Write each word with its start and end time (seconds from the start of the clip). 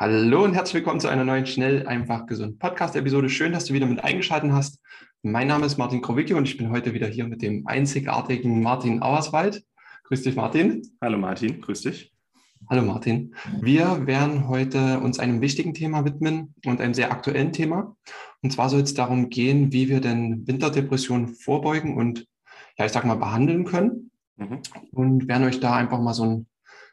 Hallo 0.00 0.44
und 0.44 0.54
herzlich 0.54 0.74
willkommen 0.74 1.00
zu 1.00 1.08
einer 1.08 1.24
neuen 1.24 1.44
Schnell, 1.44 1.84
einfach 1.88 2.26
gesund 2.26 2.60
Podcast-Episode. 2.60 3.28
Schön, 3.28 3.50
dass 3.50 3.64
du 3.64 3.74
wieder 3.74 3.86
mit 3.86 4.04
eingeschaltet 4.04 4.52
hast. 4.52 4.80
Mein 5.22 5.48
Name 5.48 5.66
ist 5.66 5.76
Martin 5.76 6.02
Krowicki 6.02 6.34
und 6.34 6.46
ich 6.46 6.56
bin 6.56 6.70
heute 6.70 6.94
wieder 6.94 7.08
hier 7.08 7.26
mit 7.26 7.42
dem 7.42 7.66
einzigartigen 7.66 8.62
Martin 8.62 9.02
Auerswald. 9.02 9.64
Grüß 10.04 10.22
dich, 10.22 10.36
Martin. 10.36 10.82
Hallo, 11.00 11.18
Martin. 11.18 11.60
Grüß 11.60 11.80
dich. 11.80 12.12
Hallo, 12.70 12.82
Martin. 12.82 13.34
Wir 13.60 14.06
werden 14.06 14.46
heute 14.46 15.00
uns 15.00 15.18
einem 15.18 15.40
wichtigen 15.40 15.74
Thema 15.74 16.04
widmen 16.04 16.54
und 16.64 16.80
einem 16.80 16.94
sehr 16.94 17.10
aktuellen 17.10 17.52
Thema. 17.52 17.96
Und 18.40 18.52
zwar 18.52 18.68
soll 18.68 18.82
es 18.82 18.94
darum 18.94 19.30
gehen, 19.30 19.72
wie 19.72 19.88
wir 19.88 20.00
denn 20.00 20.46
Winterdepressionen 20.46 21.34
vorbeugen 21.34 21.96
und, 21.96 22.24
ja, 22.78 22.84
ich 22.84 22.92
sag 22.92 23.04
mal, 23.04 23.16
behandeln 23.16 23.64
können. 23.64 24.12
Mhm. 24.36 24.60
Und 24.92 25.26
werden 25.26 25.48
euch 25.48 25.58
da 25.58 25.74
einfach 25.74 26.00
mal 26.00 26.14
so 26.14 26.22
ein 26.22 26.46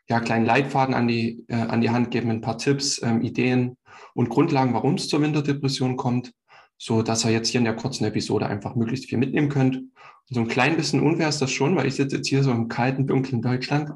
ja, 0.08 0.20
kleinen 0.20 0.46
Leitfaden 0.46 0.94
an 0.94 1.08
die, 1.08 1.44
äh, 1.48 1.56
an 1.56 1.82
die 1.82 1.90
Hand 1.90 2.12
geben, 2.12 2.30
ein 2.30 2.42
paar 2.42 2.58
Tipps, 2.58 3.02
ähm, 3.02 3.22
Ideen 3.22 3.78
und 4.14 4.30
Grundlagen, 4.30 4.74
warum 4.74 4.96
es 4.96 5.10
zur 5.10 5.22
Winterdepression 5.22 5.98
kommt, 5.98 6.32
so 6.78 7.02
dass 7.02 7.26
ihr 7.26 7.32
jetzt 7.32 7.50
hier 7.50 7.60
in 7.60 7.66
der 7.66 7.76
kurzen 7.76 8.06
Episode 8.06 8.48
einfach 8.48 8.76
möglichst 8.76 9.10
viel 9.10 9.18
mitnehmen 9.18 9.50
könnt. 9.50 9.78
Und 9.78 9.92
so 10.30 10.40
ein 10.40 10.48
klein 10.48 10.76
bisschen 10.76 11.02
unfair 11.02 11.30
ist 11.30 11.42
das 11.42 11.52
schon, 11.52 11.76
weil 11.76 11.88
ich 11.88 11.96
sitze 11.96 12.18
jetzt 12.18 12.28
hier 12.28 12.44
so 12.44 12.52
im 12.52 12.68
kalten, 12.68 13.08
dunklen 13.08 13.42
Deutschland 13.42 13.92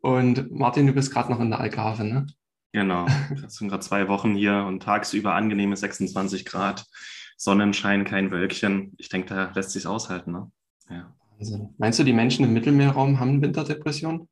und 0.00 0.50
Martin, 0.50 0.86
du 0.86 0.92
bist 0.92 1.12
gerade 1.12 1.30
noch 1.30 1.40
in 1.40 1.50
der 1.50 1.60
Algarve, 1.60 2.04
ne? 2.04 2.26
Genau, 2.72 3.06
das 3.42 3.56
sind 3.56 3.68
gerade 3.68 3.82
zwei 3.82 4.08
Wochen 4.08 4.34
hier 4.34 4.64
und 4.66 4.82
tagsüber 4.82 5.34
angenehme 5.34 5.76
26 5.76 6.44
Grad, 6.44 6.84
Sonnenschein, 7.36 8.04
kein 8.04 8.30
Wölkchen. 8.30 8.94
Ich 8.98 9.08
denke, 9.08 9.34
da 9.34 9.52
lässt 9.54 9.70
sich 9.70 9.86
aushalten, 9.86 10.32
ne? 10.32 10.50
Ja. 10.90 11.14
Also, 11.38 11.72
meinst 11.78 11.98
du, 11.98 12.04
die 12.04 12.12
Menschen 12.12 12.44
im 12.44 12.52
Mittelmeerraum 12.52 13.20
haben 13.20 13.40
Winterdepression? 13.40 14.28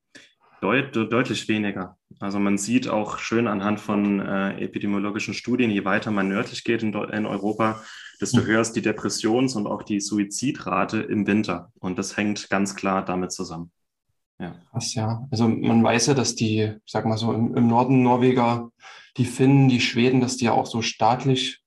Deut 0.61 0.97
deutlich 0.97 1.49
weniger. 1.49 1.97
Also 2.19 2.39
man 2.39 2.57
sieht 2.57 2.89
auch 2.89 3.19
schön 3.19 3.47
anhand 3.47 3.79
von 3.79 4.21
äh, 4.21 4.59
epidemiologischen 4.59 5.35
Studien, 5.35 5.71
je 5.71 5.85
weiter 5.85 6.11
man 6.11 6.29
nördlich 6.29 6.65
geht 6.65 6.83
in, 6.83 6.95
in 6.95 7.27
Europa, 7.27 7.83
desto 8.21 8.41
mhm. 8.41 8.47
höher 8.47 8.61
ist 8.63 8.73
die 8.73 8.83
Depressions- 8.83 9.55
und 9.55 9.67
auch 9.67 9.83
die 9.83 10.01
Suizidrate 10.01 10.99
im 10.99 11.27
Winter. 11.27 11.73
Und 11.79 11.99
das 11.99 12.17
hängt 12.17 12.49
ganz 12.49 12.75
klar 12.75 13.05
damit 13.05 13.33
zusammen. 13.33 13.71
Ja. 14.39 14.55
Krass, 14.71 14.95
ja. 14.95 15.27
Also 15.31 15.49
man 15.49 15.83
weiß 15.83 16.07
ja, 16.07 16.15
dass 16.15 16.35
die, 16.35 16.75
ich 16.85 16.93
sag 16.93 17.05
mal 17.07 17.17
so, 17.19 17.33
im, 17.33 17.55
im 17.55 17.69
Norden 17.69 18.03
Norweger, 18.03 18.71
die 19.17 19.25
Finnen, 19.25 19.69
die 19.69 19.81
Schweden, 19.81 20.21
dass 20.21 20.37
die 20.37 20.47
ja 20.47 20.53
auch 20.53 20.67
so 20.67 20.83
staatlich 20.83 21.63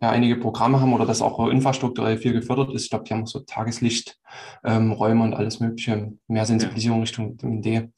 ja, 0.00 0.10
einige 0.10 0.36
Programme 0.36 0.80
haben 0.80 0.92
oder 0.92 1.06
dass 1.06 1.22
auch 1.22 1.48
infrastrukturell 1.48 2.18
viel 2.18 2.32
gefördert 2.32 2.72
ist. 2.74 2.84
Ich 2.84 2.90
glaube, 2.90 3.04
die 3.04 3.14
haben 3.14 3.22
auch 3.22 3.28
so 3.28 3.40
Tageslichträume 3.40 4.16
ähm, 4.64 5.20
und 5.20 5.34
alles 5.34 5.60
Mögliche, 5.60 6.12
mehr 6.28 6.46
Sensibilisierung 6.46 6.98
ja. 6.98 7.02
Richtung 7.02 7.32
Vitamin 7.32 7.62
D. 7.62 7.88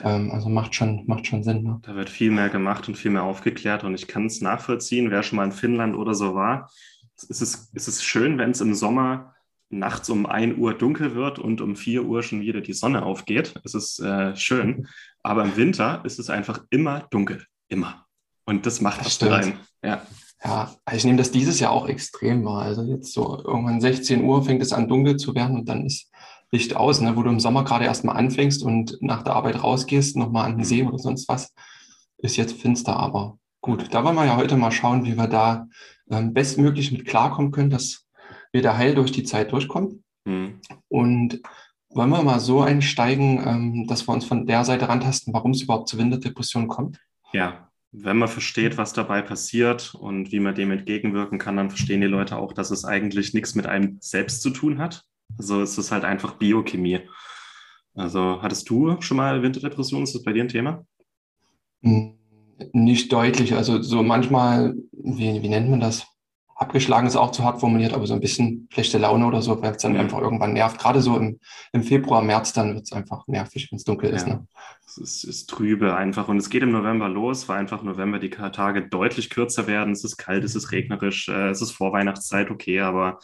Ähm, 0.00 0.30
also 0.30 0.48
macht 0.48 0.74
schon, 0.74 1.04
macht 1.06 1.26
schon 1.26 1.42
Sinn. 1.42 1.62
Ne? 1.62 1.78
Da 1.82 1.94
wird 1.94 2.10
viel 2.10 2.30
mehr 2.30 2.48
gemacht 2.48 2.88
und 2.88 2.96
viel 2.96 3.10
mehr 3.10 3.24
aufgeklärt 3.24 3.84
und 3.84 3.94
ich 3.94 4.08
kann 4.08 4.26
es 4.26 4.40
nachvollziehen, 4.40 5.10
wer 5.10 5.22
schon 5.22 5.36
mal 5.36 5.44
in 5.44 5.52
Finnland 5.52 5.96
oder 5.96 6.14
so 6.14 6.34
war. 6.34 6.70
Es 7.16 7.40
ist, 7.40 7.70
es 7.74 7.88
ist 7.88 8.02
schön, 8.02 8.38
wenn 8.38 8.50
es 8.50 8.60
im 8.60 8.74
Sommer 8.74 9.34
nachts 9.68 10.10
um 10.10 10.26
1 10.26 10.58
Uhr 10.58 10.74
dunkel 10.74 11.14
wird 11.14 11.38
und 11.38 11.60
um 11.60 11.76
4 11.76 12.04
Uhr 12.04 12.22
schon 12.22 12.40
wieder 12.40 12.60
die 12.60 12.72
Sonne 12.72 13.04
aufgeht. 13.04 13.54
Es 13.64 13.74
ist 13.74 14.00
äh, 14.00 14.36
schön, 14.36 14.88
aber 15.22 15.44
im 15.44 15.56
Winter 15.56 16.02
ist 16.04 16.18
es 16.18 16.30
einfach 16.30 16.64
immer 16.70 17.06
dunkel. 17.10 17.44
Immer. 17.68 18.06
Und 18.44 18.66
das 18.66 18.80
macht 18.80 19.00
das 19.00 19.20
was 19.20 19.30
rein. 19.30 19.58
Ja. 19.82 20.02
Ja, 20.44 20.74
also 20.84 20.98
ich 20.98 21.04
nehme 21.04 21.18
das 21.18 21.30
dieses 21.30 21.60
Jahr 21.60 21.70
auch 21.70 21.88
extrem 21.88 22.44
wahr. 22.44 22.62
Also 22.62 22.82
jetzt 22.82 23.12
so 23.12 23.40
irgendwann 23.44 23.80
16 23.80 24.24
Uhr 24.24 24.44
fängt 24.44 24.60
es 24.60 24.72
an 24.72 24.88
dunkel 24.88 25.16
zu 25.16 25.34
werden 25.36 25.60
und 25.60 25.68
dann 25.68 25.86
ist 25.86 26.10
Licht 26.52 26.76
aus, 26.76 27.00
ne? 27.00 27.16
wo 27.16 27.22
du 27.22 27.30
im 27.30 27.40
Sommer 27.40 27.64
gerade 27.64 27.86
erstmal 27.86 28.16
anfängst 28.16 28.62
und 28.62 28.98
nach 29.00 29.22
der 29.22 29.34
Arbeit 29.34 29.62
rausgehst, 29.62 30.16
nochmal 30.16 30.44
an 30.44 30.58
den 30.58 30.64
See 30.64 30.82
oder 30.82 30.98
sonst 30.98 31.28
was, 31.28 31.52
ist 32.18 32.36
jetzt 32.36 32.60
finster. 32.60 32.96
Aber 32.96 33.38
gut, 33.62 33.92
da 33.92 34.04
wollen 34.04 34.16
wir 34.16 34.26
ja 34.26 34.36
heute 34.36 34.56
mal 34.56 34.70
schauen, 34.70 35.04
wie 35.04 35.16
wir 35.16 35.26
da 35.26 35.66
ähm, 36.10 36.34
bestmöglich 36.34 36.92
mit 36.92 37.06
klarkommen 37.06 37.52
können, 37.52 37.70
dass 37.70 38.06
wir 38.52 38.62
da 38.62 38.76
heil 38.76 38.94
durch 38.94 39.12
die 39.12 39.24
Zeit 39.24 39.50
durchkommen. 39.52 40.04
Mhm. 40.26 40.60
Und 40.88 41.40
wollen 41.88 42.10
wir 42.10 42.22
mal 42.22 42.40
so 42.40 42.60
einsteigen, 42.60 43.42
ähm, 43.46 43.86
dass 43.86 44.06
wir 44.06 44.12
uns 44.12 44.26
von 44.26 44.46
der 44.46 44.64
Seite 44.64 44.88
rantasten, 44.88 45.32
warum 45.32 45.52
es 45.52 45.62
überhaupt 45.62 45.88
zur 45.88 45.98
Winterdepression 45.98 46.68
kommt? 46.68 46.98
Ja, 47.32 47.70
wenn 47.92 48.18
man 48.18 48.28
versteht, 48.28 48.78
was 48.78 48.92
dabei 48.92 49.22
passiert 49.22 49.94
und 49.94 50.32
wie 50.32 50.40
man 50.40 50.54
dem 50.54 50.70
entgegenwirken 50.70 51.38
kann, 51.38 51.56
dann 51.56 51.70
verstehen 51.70 52.00
die 52.00 52.06
Leute 52.06 52.36
auch, 52.36 52.52
dass 52.52 52.70
es 52.70 52.84
eigentlich 52.84 53.34
nichts 53.34 53.54
mit 53.54 53.66
einem 53.66 53.98
selbst 54.00 54.42
zu 54.42 54.50
tun 54.50 54.78
hat, 54.78 55.04
also 55.38 55.62
es 55.62 55.78
ist 55.78 55.92
halt 55.92 56.04
einfach 56.04 56.34
Biochemie. 56.34 57.00
Also 57.94 58.40
hattest 58.42 58.68
du 58.70 59.00
schon 59.00 59.16
mal 59.16 59.42
Winterdepression? 59.42 60.02
Ist 60.02 60.14
das 60.14 60.22
bei 60.22 60.32
dir 60.32 60.44
ein 60.44 60.48
Thema? 60.48 60.84
Hm, 61.82 62.14
nicht 62.72 63.12
deutlich. 63.12 63.54
Also 63.54 63.82
so 63.82 64.02
manchmal, 64.02 64.74
wie, 64.92 65.42
wie 65.42 65.48
nennt 65.48 65.68
man 65.68 65.80
das? 65.80 66.06
Abgeschlagen 66.54 67.08
ist 67.08 67.16
auch 67.16 67.32
zu 67.32 67.44
hart 67.44 67.60
formuliert, 67.60 67.92
aber 67.92 68.06
so 68.06 68.14
ein 68.14 68.20
bisschen 68.20 68.68
schlechte 68.70 68.98
Laune 68.98 69.26
oder 69.26 69.42
so, 69.42 69.60
weil 69.60 69.72
es 69.72 69.82
dann 69.82 69.94
mhm. 69.94 70.00
einfach 70.00 70.20
irgendwann 70.20 70.52
nervt. 70.52 70.78
Gerade 70.78 71.02
so 71.02 71.16
im, 71.16 71.40
im 71.72 71.82
Februar, 71.82 72.22
März, 72.22 72.52
dann 72.52 72.74
wird 72.74 72.84
es 72.84 72.92
einfach 72.92 73.26
nervig, 73.26 73.68
wenn 73.70 73.78
es 73.78 73.84
dunkel 73.84 74.10
ja. 74.10 74.16
ist. 74.16 74.28
Ne? 74.28 74.46
Es 74.98 75.22
ist, 75.22 75.24
ist 75.24 75.50
trübe 75.50 75.96
einfach 75.96 76.28
und 76.28 76.36
es 76.36 76.50
geht 76.50 76.62
im 76.62 76.72
November 76.72 77.08
los, 77.08 77.48
weil 77.48 77.58
einfach 77.58 77.82
November 77.82 78.18
die 78.18 78.30
Tage 78.30 78.88
deutlich 78.88 79.30
kürzer 79.30 79.66
werden. 79.66 79.92
Es 79.92 80.04
ist 80.04 80.16
kalt, 80.16 80.44
es 80.44 80.54
ist 80.54 80.72
regnerisch, 80.72 81.28
äh, 81.28 81.48
es 81.50 81.62
ist 81.62 81.72
Vorweihnachtszeit, 81.72 82.50
okay, 82.50 82.80
aber 82.80 83.18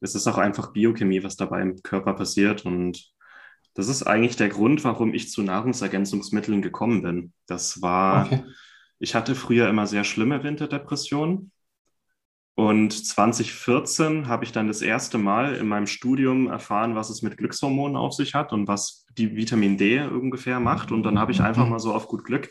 es 0.00 0.14
ist 0.14 0.26
auch 0.26 0.38
einfach 0.38 0.72
Biochemie, 0.72 1.22
was 1.22 1.36
dabei 1.36 1.62
im 1.62 1.82
Körper 1.82 2.14
passiert 2.14 2.66
und 2.66 3.14
das 3.74 3.88
ist 3.88 4.04
eigentlich 4.04 4.36
der 4.36 4.50
Grund, 4.50 4.84
warum 4.84 5.14
ich 5.14 5.30
zu 5.30 5.42
Nahrungsergänzungsmitteln 5.42 6.62
gekommen 6.62 7.02
bin. 7.02 7.32
Das 7.46 7.82
war, 7.82 8.26
okay. 8.26 8.44
ich 9.00 9.14
hatte 9.16 9.34
früher 9.34 9.68
immer 9.68 9.86
sehr 9.86 10.04
schlimme 10.04 10.44
Winterdepressionen 10.44 11.50
und 12.56 12.92
2014 12.92 14.28
habe 14.28 14.44
ich 14.44 14.52
dann 14.52 14.68
das 14.68 14.80
erste 14.80 15.18
Mal 15.18 15.56
in 15.56 15.66
meinem 15.66 15.88
Studium 15.88 16.46
erfahren, 16.46 16.94
was 16.94 17.10
es 17.10 17.20
mit 17.22 17.36
Glückshormonen 17.36 17.96
auf 17.96 18.12
sich 18.12 18.34
hat 18.34 18.52
und 18.52 18.68
was 18.68 19.06
die 19.18 19.34
Vitamin 19.34 19.76
D 19.76 20.00
ungefähr 20.00 20.60
macht. 20.60 20.92
Und 20.92 21.02
dann 21.02 21.18
habe 21.18 21.32
ich 21.32 21.40
einfach 21.40 21.66
mal 21.66 21.80
so 21.80 21.92
auf 21.92 22.06
gut 22.06 22.24
Glück 22.24 22.50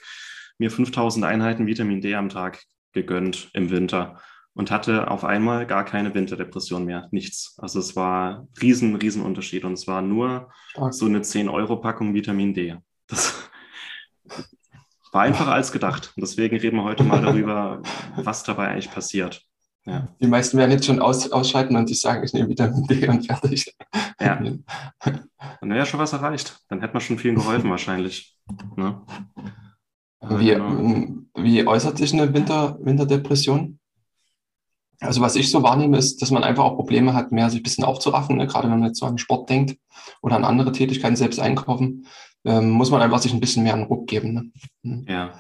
mir 0.57 0.69
5000 0.69 1.23
Einheiten 1.25 1.67
Vitamin 1.67 2.01
D 2.01 2.15
am 2.15 2.29
Tag 2.29 2.63
gegönnt 2.91 3.49
im 3.53 3.69
Winter 3.69 4.19
und 4.53 4.71
hatte 4.71 5.09
auf 5.09 5.23
einmal 5.23 5.65
gar 5.65 5.85
keine 5.85 6.13
Winterdepression 6.13 6.83
mehr. 6.83 7.07
Nichts. 7.11 7.57
Also 7.57 7.79
es 7.79 7.95
war 7.95 8.47
riesen, 8.61 8.95
riesen 8.97 9.23
Unterschied. 9.23 9.63
Und 9.63 9.73
es 9.73 9.87
war 9.87 10.01
nur 10.01 10.51
so 10.91 11.05
eine 11.05 11.21
10-Euro-Packung 11.21 12.13
Vitamin 12.13 12.53
D. 12.53 12.75
Das 13.07 13.49
war 15.13 15.21
einfacher 15.21 15.53
als 15.53 15.71
gedacht. 15.71 16.11
Und 16.17 16.21
deswegen 16.21 16.57
reden 16.57 16.75
wir 16.75 16.83
heute 16.83 17.03
mal 17.03 17.21
darüber, 17.21 17.81
was 18.17 18.43
dabei 18.43 18.67
eigentlich 18.67 18.91
passiert. 18.91 19.47
Ja. 19.85 20.07
Die 20.21 20.27
meisten 20.27 20.57
werden 20.57 20.71
jetzt 20.71 20.85
schon 20.85 21.01
aus, 21.01 21.29
ausschalten 21.31 21.75
und 21.75 21.87
sich 21.87 21.99
sagen, 21.99 22.23
ich 22.23 22.33
nehme 22.33 22.49
Vitamin 22.49 22.87
D 22.87 23.07
und 23.07 23.25
fertig. 23.25 23.75
Ja. 24.19 24.35
Dann 25.03 25.69
wäre 25.69 25.79
ja 25.79 25.85
schon 25.85 25.99
was 25.99 26.13
erreicht. 26.13 26.59
Dann 26.69 26.79
hätte 26.81 26.93
man 26.93 27.01
schon 27.01 27.17
vielen 27.17 27.35
geholfen 27.35 27.69
wahrscheinlich. 27.69 28.37
Ne? 28.77 29.01
Wie, 30.21 30.47
genau. 30.47 31.23
wie 31.35 31.67
äußert 31.67 31.97
sich 31.97 32.13
eine 32.13 32.33
Winter, 32.33 32.77
Winterdepression? 32.81 33.79
Also 35.01 35.19
was 35.19 35.35
ich 35.35 35.51
so 35.51 35.63
wahrnehme, 35.63 35.97
ist, 35.97 36.21
dass 36.21 36.31
man 36.31 36.45
einfach 36.45 36.63
auch 36.63 36.75
Probleme 36.75 37.13
hat, 37.13 37.33
mehr 37.33 37.49
sich 37.49 37.59
ein 37.59 37.63
bisschen 37.63 37.83
aufzuraffen. 37.83 38.37
Ne? 38.37 38.47
Gerade 38.47 38.69
wenn 38.69 38.79
man 38.79 38.87
jetzt 38.87 38.99
so 38.99 39.05
an 39.05 39.17
Sport 39.17 39.49
denkt 39.49 39.77
oder 40.21 40.37
an 40.37 40.45
andere 40.45 40.71
Tätigkeiten, 40.71 41.17
selbst 41.17 41.41
einkaufen, 41.41 42.07
ähm, 42.45 42.69
muss 42.69 42.89
man 42.89 43.01
einfach 43.01 43.19
sich 43.19 43.33
ein 43.33 43.41
bisschen 43.41 43.63
mehr 43.63 43.73
einen 43.73 43.83
Ruck 43.83 44.07
geben. 44.07 44.33
Ne? 44.33 44.51
Mhm. 44.83 45.05
Ja, 45.09 45.33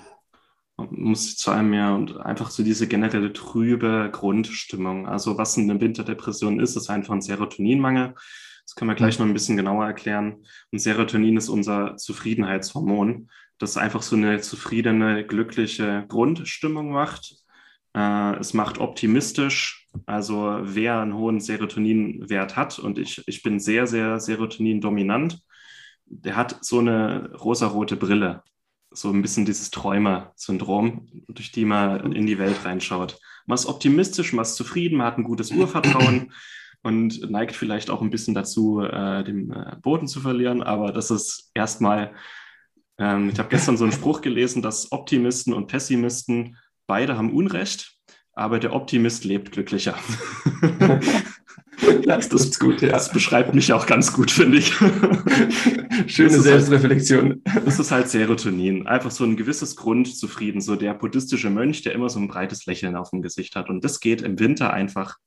muss 0.77 1.35
zu 1.35 1.51
einem 1.51 1.73
ja 1.73 1.93
und 1.95 2.17
einfach 2.17 2.49
so 2.49 2.63
diese 2.63 2.87
generelle 2.87 3.33
trübe 3.33 4.09
Grundstimmung. 4.11 5.07
Also 5.07 5.37
was 5.37 5.57
eine 5.57 5.79
Winterdepression 5.79 6.59
ist, 6.59 6.75
ist 6.75 6.89
einfach 6.89 7.13
ein 7.13 7.21
Serotoninmangel. 7.21 8.15
Das 8.65 8.75
können 8.75 8.89
wir 8.89 8.95
gleich 8.95 9.19
noch 9.19 9.25
ein 9.25 9.33
bisschen 9.33 9.57
genauer 9.57 9.85
erklären. 9.85 10.45
Und 10.71 10.79
Serotonin 10.79 11.37
ist 11.37 11.49
unser 11.49 11.97
Zufriedenheitshormon, 11.97 13.29
das 13.57 13.77
einfach 13.77 14.01
so 14.01 14.15
eine 14.15 14.39
zufriedene, 14.39 15.25
glückliche 15.25 16.05
Grundstimmung 16.07 16.91
macht. 16.91 17.35
Äh, 17.93 18.35
es 18.37 18.53
macht 18.53 18.79
optimistisch. 18.79 19.87
Also 20.05 20.59
wer 20.61 21.01
einen 21.01 21.13
hohen 21.13 21.39
Serotoninwert 21.39 22.55
hat, 22.55 22.79
und 22.79 22.97
ich, 22.97 23.23
ich 23.27 23.43
bin 23.43 23.59
sehr, 23.59 23.85
sehr 23.85 24.19
Serotonin 24.19 24.81
dominant, 24.81 25.39
der 26.05 26.35
hat 26.35 26.63
so 26.63 26.79
eine 26.79 27.31
rosarote 27.35 27.95
Brille. 27.95 28.43
So 28.93 29.09
ein 29.09 29.21
bisschen 29.21 29.45
dieses 29.45 29.71
Träumer-Syndrom, 29.71 31.07
durch 31.27 31.51
die 31.51 31.65
man 31.65 32.13
in 32.13 32.25
die 32.25 32.39
Welt 32.39 32.63
reinschaut. 32.63 33.19
Man 33.45 33.55
ist 33.55 33.65
optimistisch, 33.65 34.33
man 34.33 34.43
ist 34.43 34.55
zufrieden, 34.55 34.97
man 34.97 35.07
hat 35.07 35.17
ein 35.17 35.23
gutes 35.23 35.51
Urvertrauen 35.51 36.31
und 36.83 37.29
neigt 37.29 37.55
vielleicht 37.55 37.89
auch 37.89 38.01
ein 38.01 38.09
bisschen 38.09 38.33
dazu, 38.33 38.81
äh, 38.81 39.23
den 39.23 39.51
äh, 39.51 39.75
Boden 39.81 40.07
zu 40.07 40.21
verlieren. 40.21 40.63
Aber 40.63 40.91
das 40.91 41.11
ist 41.11 41.51
erstmal, 41.53 42.13
ähm, 42.97 43.29
ich 43.29 43.39
habe 43.39 43.49
gestern 43.49 43.77
so 43.77 43.83
einen 43.83 43.93
Spruch 43.93 44.21
gelesen, 44.21 44.61
dass 44.61 44.91
Optimisten 44.91 45.53
und 45.53 45.67
Pessimisten 45.67 46.57
beide 46.87 47.17
haben 47.17 47.33
Unrecht, 47.33 47.97
aber 48.33 48.59
der 48.59 48.73
Optimist 48.73 49.25
lebt 49.25 49.51
glücklicher. 49.51 49.97
Das, 52.05 52.29
das, 52.29 52.59
gut, 52.59 52.81
ja. 52.81 52.89
das 52.89 53.11
beschreibt 53.11 53.53
mich 53.55 53.71
auch 53.73 53.85
ganz 53.85 54.13
gut, 54.13 54.31
finde 54.31 54.57
ich. 54.57 54.73
Schöne 56.07 56.31
halt 56.31 56.41
Selbstreflexion. 56.41 57.41
Halt, 57.47 57.67
das 57.67 57.79
ist 57.79 57.91
halt 57.91 58.09
Serotonin. 58.09 58.87
Einfach 58.87 59.11
so 59.11 59.23
ein 59.23 59.35
gewisses 59.35 59.75
Grundzufrieden. 59.75 60.61
So 60.61 60.75
der 60.75 60.93
buddhistische 60.93 61.49
Mönch, 61.49 61.81
der 61.81 61.93
immer 61.93 62.09
so 62.09 62.19
ein 62.19 62.27
breites 62.27 62.65
Lächeln 62.65 62.95
auf 62.95 63.09
dem 63.11 63.21
Gesicht 63.21 63.55
hat. 63.55 63.69
Und 63.69 63.83
das 63.83 63.99
geht 63.99 64.21
im 64.21 64.39
Winter 64.39 64.73
einfach 64.73 65.17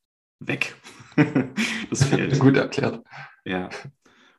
weg. 0.41 0.77
das 1.91 2.05
fehlt. 2.05 2.39
Gut 2.39 2.57
erklärt. 2.57 3.03
Ja. 3.45 3.69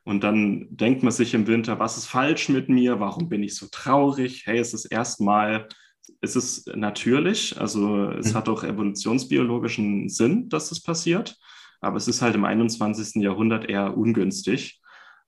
Und 0.04 0.24
dann 0.24 0.68
denkt 0.70 1.02
man 1.02 1.12
sich 1.12 1.34
im 1.34 1.46
Winter, 1.46 1.78
was 1.78 1.98
ist 1.98 2.06
falsch 2.06 2.48
mit 2.48 2.68
mir? 2.68 3.00
Warum 3.00 3.28
bin 3.28 3.42
ich 3.42 3.56
so 3.56 3.66
traurig? 3.70 4.46
Hey, 4.46 4.58
es 4.58 4.72
ist 4.72 4.86
erstmal, 4.86 5.68
es 6.22 6.34
ist 6.34 6.74
natürlich, 6.74 7.60
also 7.60 8.10
es 8.10 8.32
mhm. 8.32 8.34
hat 8.34 8.48
auch 8.48 8.64
evolutionsbiologischen 8.64 10.08
Sinn, 10.08 10.48
dass 10.48 10.70
es 10.70 10.82
passiert 10.82 11.36
aber 11.80 11.96
es 11.96 12.08
ist 12.08 12.22
halt 12.22 12.34
im 12.34 12.44
21. 12.44 13.22
Jahrhundert 13.22 13.68
eher 13.68 13.96
ungünstig. 13.96 14.80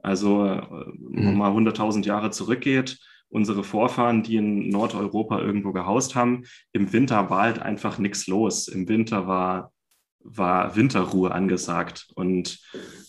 Also, 0.03 0.45
äh, 0.45 0.63
wenn 0.99 1.25
man 1.25 1.37
mal 1.37 1.53
100.000 1.53 2.05
Jahre 2.05 2.31
zurückgeht, 2.31 2.99
unsere 3.29 3.63
Vorfahren, 3.63 4.23
die 4.23 4.37
in 4.37 4.69
Nordeuropa 4.69 5.41
irgendwo 5.41 5.73
gehaust 5.73 6.15
haben, 6.15 6.45
im 6.73 6.93
Winter 6.93 7.31
war 7.31 7.43
halt 7.43 7.61
einfach 7.61 7.99
nichts 7.99 8.27
los. 8.27 8.67
Im 8.67 8.89
Winter 8.89 9.27
war, 9.27 9.73
war 10.19 10.75
Winterruhe 10.75 11.31
angesagt. 11.31 12.09
Und 12.15 12.61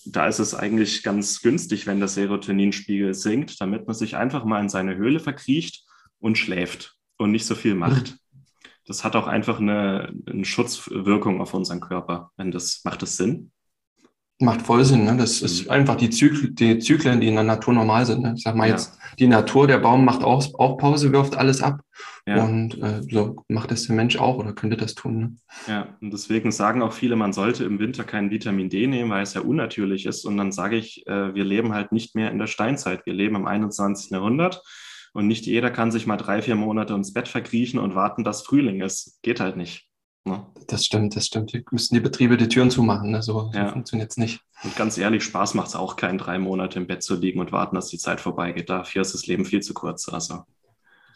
da 0.06 0.28
ist 0.28 0.40
es 0.40 0.54
eigentlich 0.54 1.04
ganz 1.04 1.42
günstig, 1.42 1.88
wenn 1.88 2.00
der 2.00 2.08
Serotoninspiegel 2.08 3.14
sinkt, 3.14 3.60
damit 3.60 3.88
man 3.88 3.96
sich 3.96 4.16
einfach 4.16 4.46
mal 4.46 4.62
in 4.62 4.70
seine 4.70 4.96
Höhle 4.96 5.20
verkriecht 5.20 5.86
und 6.20 6.38
schläft 6.38 6.96
und 7.18 7.32
nicht 7.32 7.46
so 7.46 7.56
viel 7.56 7.76
macht. 7.76 8.18
Das 8.86 9.04
hat 9.04 9.16
auch 9.16 9.28
einfach 9.28 9.60
eine, 9.60 10.14
eine 10.26 10.46
Schutzwirkung 10.46 11.42
auf 11.42 11.54
unseren 11.54 11.80
Körper. 11.80 12.32
Wenn 12.38 12.52
das, 12.52 12.82
macht 12.84 13.02
das 13.02 13.18
Sinn? 13.18 13.52
Macht 14.42 14.64
voll 14.64 14.84
Sinn. 14.84 15.04
Ne? 15.04 15.16
Das 15.18 15.42
ist 15.42 15.66
mhm. 15.66 15.72
einfach 15.72 15.96
die, 15.96 16.10
Zykl 16.10 16.50
die 16.50 16.80
Zyklen, 16.80 17.22
die 17.22 17.28
in 17.28 17.36
der 17.36 17.44
Natur 17.44 17.76
normal 17.76 18.06
sind. 18.08 18.24
Ne? 18.24 18.34
Ich 18.36 18.44
sag 18.44 18.56
mal 18.56 18.66
ja. 18.66 18.72
jetzt, 18.72 18.98
die 19.20 19.28
Natur, 19.28 19.68
der 19.68 19.78
Baum 19.78 20.04
macht 20.04 20.24
auch, 20.24 20.44
auch 20.56 20.78
Pause, 20.78 21.12
wirft 21.12 21.38
alles 21.38 21.62
ab. 21.62 21.82
Ja. 22.26 22.44
Und 22.44 22.82
äh, 22.82 23.04
so 23.04 23.44
macht 23.48 23.72
das 23.72 23.86
der 23.86 23.96
Mensch 23.96 24.18
auch 24.18 24.38
oder 24.38 24.54
könnte 24.54 24.78
das 24.78 24.96
tun. 24.96 25.20
Ne? 25.20 25.36
Ja, 25.68 25.88
und 26.02 26.12
deswegen 26.12 26.52
sagen 26.52 26.82
auch 26.82 26.94
viele, 26.94 27.16
man 27.16 27.34
sollte 27.34 27.66
im 27.66 27.80
Winter 27.80 28.04
kein 28.04 28.32
Vitamin 28.32 28.70
D 28.70 28.88
nehmen, 28.88 29.12
weil 29.12 29.24
es 29.24 29.36
ja 29.36 29.42
unnatürlich 29.42 30.06
ist. 30.08 30.26
Und 30.26 30.38
dann 30.38 30.52
sage 30.52 30.76
ich, 30.76 31.06
äh, 31.08 31.36
wir 31.36 31.44
leben 31.44 31.74
halt 31.74 31.92
nicht 31.92 32.16
mehr 32.16 32.32
in 32.32 32.40
der 32.40 32.48
Steinzeit. 32.48 33.06
Wir 33.06 33.14
leben 33.14 33.36
im 33.36 33.46
21. 33.46 34.12
Jahrhundert. 34.12 34.64
Und 35.14 35.28
nicht 35.28 35.46
jeder 35.46 35.72
kann 35.72 35.92
sich 35.92 36.08
mal 36.08 36.18
drei, 36.18 36.42
vier 36.42 36.56
Monate 36.56 36.94
ins 36.94 37.14
Bett 37.14 37.28
verkriechen 37.28 37.80
und 37.80 37.96
warten, 37.96 38.24
dass 38.24 38.44
Frühling 38.44 38.82
ist. 38.82 39.20
Geht 39.22 39.40
halt 39.40 39.58
nicht. 39.58 39.88
Ne? 40.24 40.46
Das 40.68 40.86
stimmt, 40.86 41.16
das 41.16 41.26
stimmt. 41.26 41.52
Wir 41.52 41.64
müssen 41.72 41.96
die 41.96 42.00
Betriebe 42.00 42.38
die 42.38 42.48
Türen 42.48 42.70
zumachen. 42.70 43.12
Ne? 43.12 43.22
So, 43.24 43.52
ja. 43.54 43.68
so 43.68 43.74
funktioniert 43.74 44.12
es 44.12 44.18
nicht. 44.18 44.42
Und 44.64 44.76
ganz 44.76 44.98
ehrlich, 44.98 45.24
Spaß 45.24 45.56
macht 45.56 45.70
es 45.70 45.76
auch 45.76 45.96
keinen, 45.96 46.18
drei 46.18 46.38
Monate 46.38 46.80
im 46.80 46.88
Bett 46.88 47.04
zu 47.04 47.16
liegen 47.16 47.40
und 47.40 47.52
warten, 47.52 47.76
dass 47.76 47.88
die 47.88 47.98
Zeit 47.98 48.22
vorbeigeht. 48.22 48.70
Dafür 48.70 49.02
ist 49.02 49.14
das 49.14 49.26
Leben 49.26 49.46
viel 49.46 49.62
zu 49.62 49.74
kurz. 49.74 50.08
Also. 50.08 50.44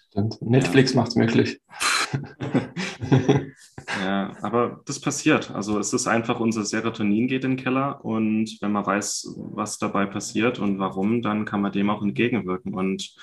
Stimmt. 0.09 0.41
Netflix 0.41 0.93
ja. 0.93 1.01
macht 1.01 1.09
es 1.09 1.15
möglich. 1.15 1.61
ja, 4.03 4.35
aber 4.41 4.81
das 4.85 4.99
passiert. 4.99 5.51
Also 5.51 5.79
es 5.79 5.93
ist 5.93 6.07
einfach, 6.07 6.39
unser 6.39 6.65
Serotonin 6.65 7.27
geht 7.27 7.43
in 7.43 7.51
den 7.51 7.63
Keller 7.63 8.03
und 8.03 8.57
wenn 8.61 8.71
man 8.71 8.85
weiß, 8.85 9.35
was 9.37 9.77
dabei 9.77 10.05
passiert 10.05 10.59
und 10.59 10.79
warum, 10.79 11.21
dann 11.21 11.45
kann 11.45 11.61
man 11.61 11.71
dem 11.71 11.89
auch 11.89 12.01
entgegenwirken. 12.01 12.73
Und 12.73 13.15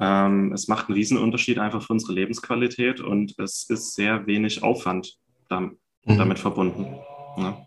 ähm, 0.00 0.52
es 0.52 0.68
macht 0.68 0.88
einen 0.88 0.96
Riesenunterschied 0.96 1.58
einfach 1.58 1.82
für 1.82 1.92
unsere 1.92 2.12
Lebensqualität 2.12 3.00
und 3.00 3.38
es 3.38 3.68
ist 3.68 3.94
sehr 3.94 4.26
wenig 4.26 4.62
Aufwand 4.62 5.18
damit, 5.48 5.78
mhm. 6.04 6.18
damit 6.18 6.38
verbunden. 6.38 6.96
Ja. 7.36 7.66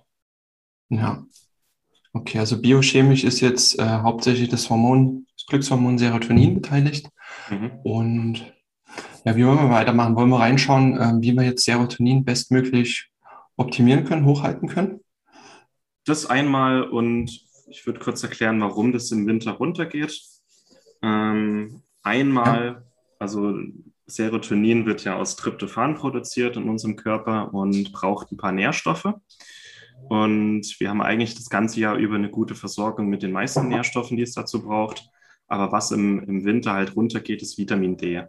ja. 0.89 1.25
Okay, 2.13 2.39
also 2.39 2.61
biochemisch 2.61 3.25
ist 3.25 3.41
jetzt 3.41 3.77
äh, 3.77 3.83
hauptsächlich 3.83 4.47
das 4.47 4.69
Hormon, 4.69 5.27
das 5.35 5.45
Glückshormon 5.47 5.97
Serotonin 5.97 6.55
beteiligt. 6.55 7.09
Mhm. 7.49 7.71
Und 7.83 8.53
ja, 9.25 9.35
wie 9.35 9.45
wollen 9.45 9.57
wir 9.57 9.69
weitermachen? 9.71 10.15
Wollen 10.15 10.29
wir 10.29 10.39
reinschauen, 10.39 10.97
äh, 10.97 11.13
wie 11.19 11.33
wir 11.33 11.43
jetzt 11.43 11.65
Serotonin 11.65 12.23
bestmöglich 12.23 13.09
optimieren 13.57 14.05
können, 14.05 14.25
hochhalten 14.25 14.69
können? 14.69 14.99
Das 16.05 16.27
einmal 16.27 16.83
und 16.83 17.41
ich 17.67 17.85
würde 17.87 17.99
kurz 17.99 18.21
erklären, 18.21 18.61
warum 18.61 18.91
das 18.91 19.11
im 19.11 19.25
Winter 19.25 19.53
runtergeht. 19.53 20.21
Ähm, 21.01 21.81
einmal, 22.03 22.65
ja. 22.65 22.83
also 23.17 23.57
Serotonin 24.05 24.85
wird 24.85 25.03
ja 25.03 25.15
aus 25.15 25.35
Tryptophan 25.35 25.95
produziert 25.95 26.57
in 26.57 26.69
unserem 26.69 26.95
Körper 26.95 27.51
und 27.51 27.91
braucht 27.91 28.31
ein 28.31 28.37
paar 28.37 28.51
Nährstoffe. 28.51 29.11
Und 30.07 30.79
wir 30.79 30.89
haben 30.89 31.01
eigentlich 31.01 31.33
das 31.33 31.49
ganze 31.49 31.79
Jahr 31.79 31.95
über 31.95 32.13
eine 32.13 32.29
gute 32.29 32.53
Versorgung 32.53 33.07
mit 33.07 33.23
den 33.23 33.31
meisten 33.31 33.67
Nährstoffen, 33.67 34.17
die 34.17 34.23
es 34.23 34.33
dazu 34.33 34.61
braucht. 34.61 35.09
Aber 35.47 35.71
was 35.71 35.89
im, 35.89 36.19
im 36.23 36.45
Winter 36.45 36.73
halt 36.73 36.95
runtergeht, 36.95 37.41
ist 37.41 37.57
Vitamin 37.57 37.97
D. 37.97 38.23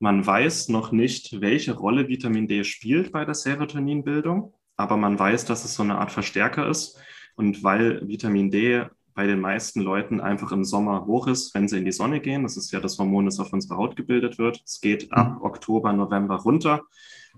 Man 0.00 0.24
weiß 0.24 0.68
noch 0.68 0.92
nicht, 0.92 1.40
welche 1.40 1.72
Rolle 1.74 2.08
Vitamin 2.08 2.46
D 2.46 2.62
spielt 2.64 3.10
bei 3.10 3.24
der 3.24 3.34
Serotoninbildung, 3.34 4.54
aber 4.76 4.96
man 4.96 5.18
weiß, 5.18 5.44
dass 5.44 5.64
es 5.64 5.74
so 5.74 5.82
eine 5.82 5.98
Art 5.98 6.12
Verstärker 6.12 6.68
ist. 6.68 6.98
Und 7.34 7.62
weil 7.64 8.06
Vitamin 8.06 8.50
D 8.50 8.84
bei 9.14 9.26
den 9.26 9.40
meisten 9.40 9.80
Leuten 9.80 10.20
einfach 10.20 10.52
im 10.52 10.62
Sommer 10.62 11.04
hoch 11.06 11.26
ist, 11.26 11.52
wenn 11.52 11.66
sie 11.66 11.78
in 11.78 11.84
die 11.84 11.90
Sonne 11.90 12.20
gehen, 12.20 12.44
das 12.44 12.56
ist 12.56 12.70
ja 12.70 12.78
das 12.78 12.98
Hormon, 12.98 13.24
das 13.24 13.40
auf 13.40 13.52
unserer 13.52 13.76
Haut 13.76 13.96
gebildet 13.96 14.38
wird. 14.38 14.62
Es 14.64 14.80
geht 14.80 15.12
ab 15.12 15.40
mhm. 15.40 15.42
Oktober, 15.42 15.92
November 15.92 16.36
runter. 16.36 16.82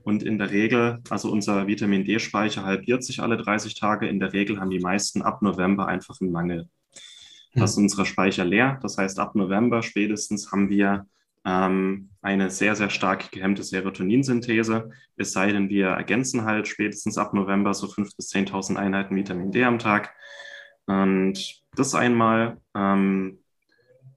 Und 0.02 0.22
in 0.22 0.36
der 0.36 0.50
Regel, 0.50 1.00
also 1.08 1.30
unser 1.30 1.66
Vitamin 1.66 2.04
D-Speicher 2.04 2.64
halbiert 2.64 3.02
sich 3.02 3.20
alle 3.20 3.38
30 3.38 3.74
Tage. 3.74 4.06
In 4.06 4.20
der 4.20 4.34
Regel 4.34 4.60
haben 4.60 4.68
die 4.68 4.78
meisten 4.78 5.22
ab 5.22 5.40
November 5.40 5.86
einfach 5.86 6.20
einen 6.20 6.32
Mangel. 6.32 6.68
Das 7.54 7.70
ist 7.70 7.76
mhm. 7.78 7.84
unser 7.84 8.04
Speicher 8.04 8.44
leer. 8.44 8.78
Das 8.82 8.98
heißt, 8.98 9.18
ab 9.18 9.34
November 9.34 9.82
spätestens 9.82 10.52
haben 10.52 10.68
wir 10.68 11.06
ähm, 11.44 12.10
eine 12.22 12.50
sehr, 12.50 12.76
sehr 12.76 12.90
stark 12.90 13.32
gehemmte 13.32 13.62
Serotoninsynthese, 13.62 14.90
es 15.16 15.32
sei 15.32 15.52
denn, 15.52 15.68
wir 15.68 15.88
ergänzen 15.88 16.44
halt 16.44 16.68
spätestens 16.68 17.18
ab 17.18 17.35
November 17.35 17.75
so 17.75 17.87
5.000 17.87 18.16
bis 18.16 18.30
10.000 18.30 18.76
Einheiten 18.76 19.16
Vitamin 19.16 19.50
D 19.50 19.64
am 19.64 19.78
Tag. 19.78 20.14
Und 20.87 21.62
das 21.76 21.94
einmal. 21.94 22.59
Ähm, 22.75 23.38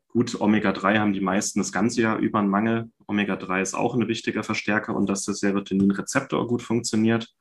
gut, 0.10 0.40
Omega-3 0.40 1.00
haben 1.00 1.14
die 1.14 1.22
meisten 1.22 1.60
das 1.60 1.72
ganze 1.72 2.02
Jahr 2.02 2.18
über 2.18 2.40
einen 2.40 2.50
Mangel. 2.50 2.90
Omega-3 3.08 3.62
ist 3.62 3.74
auch 3.74 3.96
ein 3.96 4.08
wichtiger 4.08 4.44
Verstärker 4.44 4.96
und 4.96 5.08
dass 5.08 5.26
der 5.26 5.36
Serotoninrezeptor 5.36 6.48
gut 6.48 6.62
funktioniert. 6.62 7.34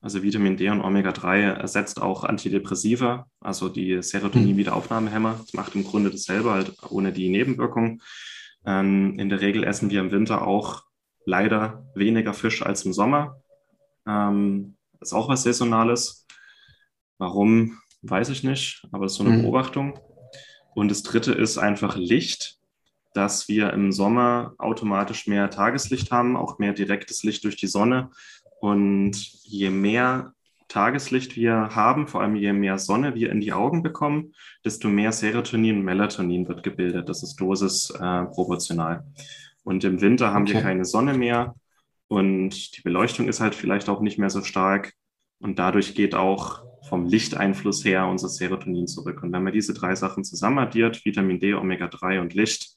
Also 0.00 0.22
Vitamin 0.22 0.56
D 0.56 0.70
und 0.70 0.80
Omega-3 0.80 1.54
ersetzt 1.54 2.00
auch 2.00 2.22
Antidepressiva, 2.22 3.26
also 3.40 3.68
die 3.68 4.00
Serotonin-Wiederaufnahmehämmer. 4.00 5.38
Das 5.40 5.54
macht 5.54 5.74
im 5.74 5.84
Grunde 5.84 6.10
dasselbe, 6.10 6.52
halt 6.52 6.72
ohne 6.88 7.12
die 7.12 7.28
Nebenwirkungen. 7.28 8.00
Ähm, 8.64 9.18
in 9.18 9.28
der 9.28 9.40
Regel 9.40 9.64
essen 9.64 9.90
wir 9.90 10.00
im 10.00 10.10
Winter 10.10 10.46
auch 10.46 10.84
leider 11.24 11.86
weniger 11.94 12.34
Fisch 12.34 12.62
als 12.62 12.84
im 12.84 12.92
Sommer. 12.92 13.40
Ähm, 14.06 14.76
ist 15.00 15.12
auch 15.12 15.28
was 15.28 15.42
Saisonales. 15.42 16.26
Warum, 17.18 17.78
weiß 18.02 18.28
ich 18.30 18.44
nicht, 18.44 18.86
aber 18.92 19.06
es 19.06 19.12
ist 19.12 19.18
so 19.18 19.24
eine 19.24 19.36
mhm. 19.36 19.42
Beobachtung. 19.42 19.98
Und 20.74 20.90
das 20.90 21.02
dritte 21.02 21.32
ist 21.32 21.58
einfach 21.58 21.96
Licht, 21.96 22.58
dass 23.14 23.48
wir 23.48 23.72
im 23.72 23.90
Sommer 23.90 24.54
automatisch 24.58 25.26
mehr 25.26 25.50
Tageslicht 25.50 26.12
haben, 26.12 26.36
auch 26.36 26.58
mehr 26.58 26.72
direktes 26.72 27.22
Licht 27.24 27.44
durch 27.44 27.56
die 27.56 27.66
Sonne. 27.66 28.10
Und 28.60 29.16
je 29.44 29.70
mehr 29.70 30.34
Tageslicht 30.68 31.36
wir 31.36 31.70
haben, 31.74 32.06
vor 32.06 32.20
allem 32.20 32.36
je 32.36 32.52
mehr 32.52 32.78
Sonne 32.78 33.14
wir 33.14 33.30
in 33.30 33.40
die 33.40 33.52
Augen 33.52 33.82
bekommen, 33.82 34.34
desto 34.64 34.88
mehr 34.88 35.12
Serotonin 35.12 35.78
und 35.78 35.84
Melatonin 35.84 36.46
wird 36.46 36.62
gebildet. 36.62 37.08
Das 37.08 37.22
ist 37.22 37.36
dosisproportional. 37.36 38.96
Äh, 38.96 39.22
und 39.64 39.84
im 39.84 40.00
Winter 40.00 40.32
haben 40.32 40.42
okay. 40.42 40.54
wir 40.54 40.60
keine 40.62 40.84
Sonne 40.84 41.14
mehr 41.14 41.54
und 42.08 42.76
die 42.76 42.80
Beleuchtung 42.82 43.28
ist 43.28 43.40
halt 43.40 43.54
vielleicht 43.54 43.88
auch 43.88 44.00
nicht 44.00 44.18
mehr 44.18 44.30
so 44.30 44.42
stark. 44.42 44.94
Und 45.40 45.58
dadurch 45.58 45.94
geht 45.94 46.14
auch 46.14 46.64
vom 46.88 47.06
Lichteinfluss 47.06 47.84
her 47.84 48.06
unser 48.06 48.28
Serotonin 48.28 48.86
zurück. 48.86 49.22
Und 49.22 49.32
wenn 49.32 49.44
man 49.44 49.52
diese 49.52 49.74
drei 49.74 49.94
Sachen 49.94 50.24
zusammen 50.24 50.58
addiert, 50.58 51.04
Vitamin 51.04 51.38
D, 51.38 51.54
Omega-3 51.54 52.20
und 52.20 52.34
Licht, 52.34 52.76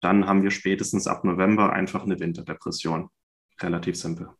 dann 0.00 0.26
haben 0.26 0.42
wir 0.42 0.50
spätestens 0.50 1.06
ab 1.06 1.24
November 1.24 1.72
einfach 1.72 2.04
eine 2.04 2.18
Winterdepression. 2.18 3.10
Relativ 3.60 3.96
simpel. 3.96 4.30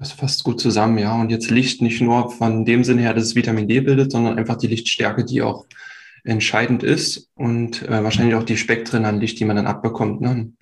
Das 0.00 0.12
fasst 0.12 0.42
gut 0.42 0.60
zusammen, 0.60 0.98
ja. 0.98 1.14
Und 1.20 1.30
jetzt 1.30 1.50
Licht 1.50 1.82
nicht 1.82 2.00
nur 2.00 2.30
von 2.30 2.64
dem 2.64 2.82
Sinne 2.82 3.02
her, 3.02 3.14
dass 3.14 3.24
es 3.24 3.34
Vitamin 3.36 3.68
D 3.68 3.80
bildet, 3.80 4.10
sondern 4.10 4.38
einfach 4.38 4.56
die 4.56 4.66
Lichtstärke, 4.66 5.24
die 5.24 5.42
auch 5.42 5.66
entscheidend 6.24 6.82
ist 6.82 7.30
und 7.34 7.82
äh, 7.82 8.02
wahrscheinlich 8.02 8.34
auch 8.34 8.42
die 8.42 8.56
Spektren 8.56 9.04
an 9.04 9.20
Licht, 9.20 9.38
die 9.38 9.44
man 9.44 9.56
dann 9.56 9.66
abbekommt. 9.66 10.20
Ne? 10.20 10.52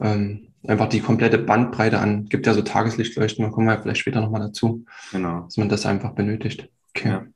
ähm, 0.00 0.48
einfach 0.66 0.88
die 0.88 1.00
komplette 1.00 1.38
Bandbreite 1.38 1.98
an, 1.98 2.26
gibt 2.26 2.46
ja 2.46 2.54
so 2.54 2.62
Tageslichtleuchten, 2.62 3.44
da 3.44 3.50
kommen 3.50 3.66
wir 3.66 3.80
vielleicht 3.80 4.00
später 4.00 4.20
nochmal 4.20 4.40
dazu, 4.40 4.84
genau. 5.12 5.42
dass 5.42 5.56
man 5.56 5.68
das 5.68 5.86
einfach 5.86 6.12
benötigt. 6.12 6.68
Okay. 6.94 7.08
Ja. 7.08 7.26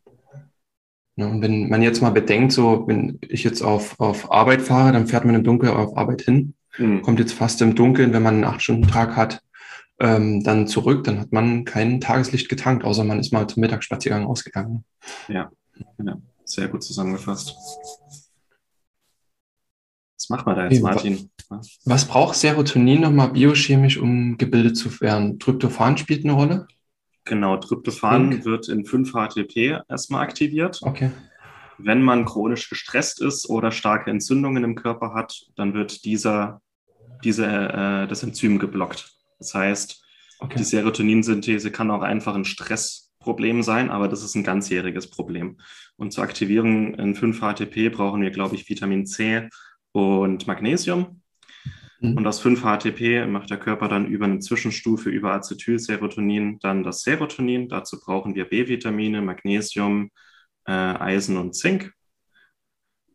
Ja, 1.16 1.26
und 1.26 1.42
wenn 1.42 1.68
man 1.68 1.82
jetzt 1.82 2.00
mal 2.00 2.10
bedenkt, 2.10 2.52
so 2.52 2.84
wenn 2.86 3.18
ich 3.28 3.44
jetzt 3.44 3.62
auf, 3.62 3.98
auf 4.00 4.32
Arbeit 4.32 4.62
fahre, 4.62 4.92
dann 4.92 5.06
fährt 5.06 5.24
man 5.24 5.34
im 5.34 5.44
Dunkeln 5.44 5.72
auf 5.72 5.96
Arbeit 5.96 6.22
hin, 6.22 6.54
mhm. 6.78 7.02
kommt 7.02 7.18
jetzt 7.18 7.34
fast 7.34 7.60
im 7.60 7.74
Dunkeln, 7.74 8.12
wenn 8.12 8.22
man 8.22 8.36
einen 8.36 8.44
acht 8.44 8.62
Stunden 8.62 8.88
Tag 8.88 9.16
hat, 9.16 9.42
ähm, 10.00 10.42
dann 10.42 10.66
zurück, 10.66 11.04
dann 11.04 11.20
hat 11.20 11.32
man 11.32 11.64
kein 11.64 12.00
Tageslicht 12.00 12.48
getankt, 12.48 12.84
außer 12.84 13.04
man 13.04 13.20
ist 13.20 13.32
mal 13.32 13.46
zum 13.46 13.60
Mittagsspaziergang 13.60 14.26
ausgegangen. 14.26 14.84
Ja, 15.28 15.50
ja. 16.02 16.16
sehr 16.44 16.68
gut 16.68 16.82
zusammengefasst. 16.82 17.54
Was 20.16 20.28
macht 20.30 20.46
man 20.46 20.56
da 20.56 20.68
jetzt, 20.68 20.82
Martin? 20.82 21.30
Was 21.84 22.06
braucht 22.06 22.36
Serotonin 22.36 23.02
nochmal 23.02 23.30
biochemisch, 23.30 23.98
um 23.98 24.38
gebildet 24.38 24.76
zu 24.76 25.00
werden? 25.00 25.38
Tryptophan 25.38 25.98
spielt 25.98 26.24
eine 26.24 26.32
Rolle? 26.32 26.66
Genau, 27.24 27.56
Tryptophan 27.58 28.30
Pink. 28.30 28.44
wird 28.44 28.68
in 28.68 28.84
5-HTP 28.84 29.82
erstmal 29.88 30.22
aktiviert. 30.22 30.80
Okay. 30.82 31.10
Wenn 31.76 32.02
man 32.02 32.24
chronisch 32.24 32.68
gestresst 32.68 33.20
ist 33.20 33.48
oder 33.48 33.70
starke 33.70 34.10
Entzündungen 34.10 34.64
im 34.64 34.74
Körper 34.74 35.14
hat, 35.14 35.46
dann 35.56 35.74
wird 35.74 36.04
dieser, 36.04 36.60
diese, 37.24 37.46
äh, 37.46 38.06
das 38.06 38.22
Enzym 38.22 38.58
geblockt. 38.58 39.19
Das 39.40 39.54
heißt, 39.54 40.04
okay. 40.38 40.58
die 40.58 40.64
Serotoninsynthese 40.64 41.72
kann 41.72 41.90
auch 41.90 42.02
einfach 42.02 42.36
ein 42.36 42.44
Stressproblem 42.44 43.64
sein, 43.64 43.90
aber 43.90 44.06
das 44.06 44.22
ist 44.22 44.36
ein 44.36 44.44
ganzjähriges 44.44 45.10
Problem. 45.10 45.58
Und 45.96 46.12
zur 46.12 46.22
Aktivierung 46.22 46.94
in 46.94 47.16
5-HTP 47.16 47.90
brauchen 47.90 48.22
wir, 48.22 48.30
glaube 48.30 48.54
ich, 48.54 48.68
Vitamin 48.68 49.06
C 49.06 49.48
und 49.92 50.46
Magnesium. 50.46 51.22
Mhm. 52.00 52.16
Und 52.16 52.26
aus 52.26 52.42
5-HTP 52.44 53.26
macht 53.26 53.50
der 53.50 53.58
Körper 53.58 53.88
dann 53.88 54.06
über 54.06 54.26
eine 54.26 54.38
Zwischenstufe 54.38 55.10
über 55.10 55.32
Acetylserotonin 55.32 56.58
dann 56.60 56.82
das 56.82 57.02
Serotonin. 57.02 57.68
Dazu 57.68 57.98
brauchen 58.00 58.34
wir 58.34 58.46
B-Vitamine, 58.46 59.22
Magnesium, 59.22 60.10
äh, 60.66 60.72
Eisen 60.72 61.36
und 61.36 61.54
Zink. 61.54 61.92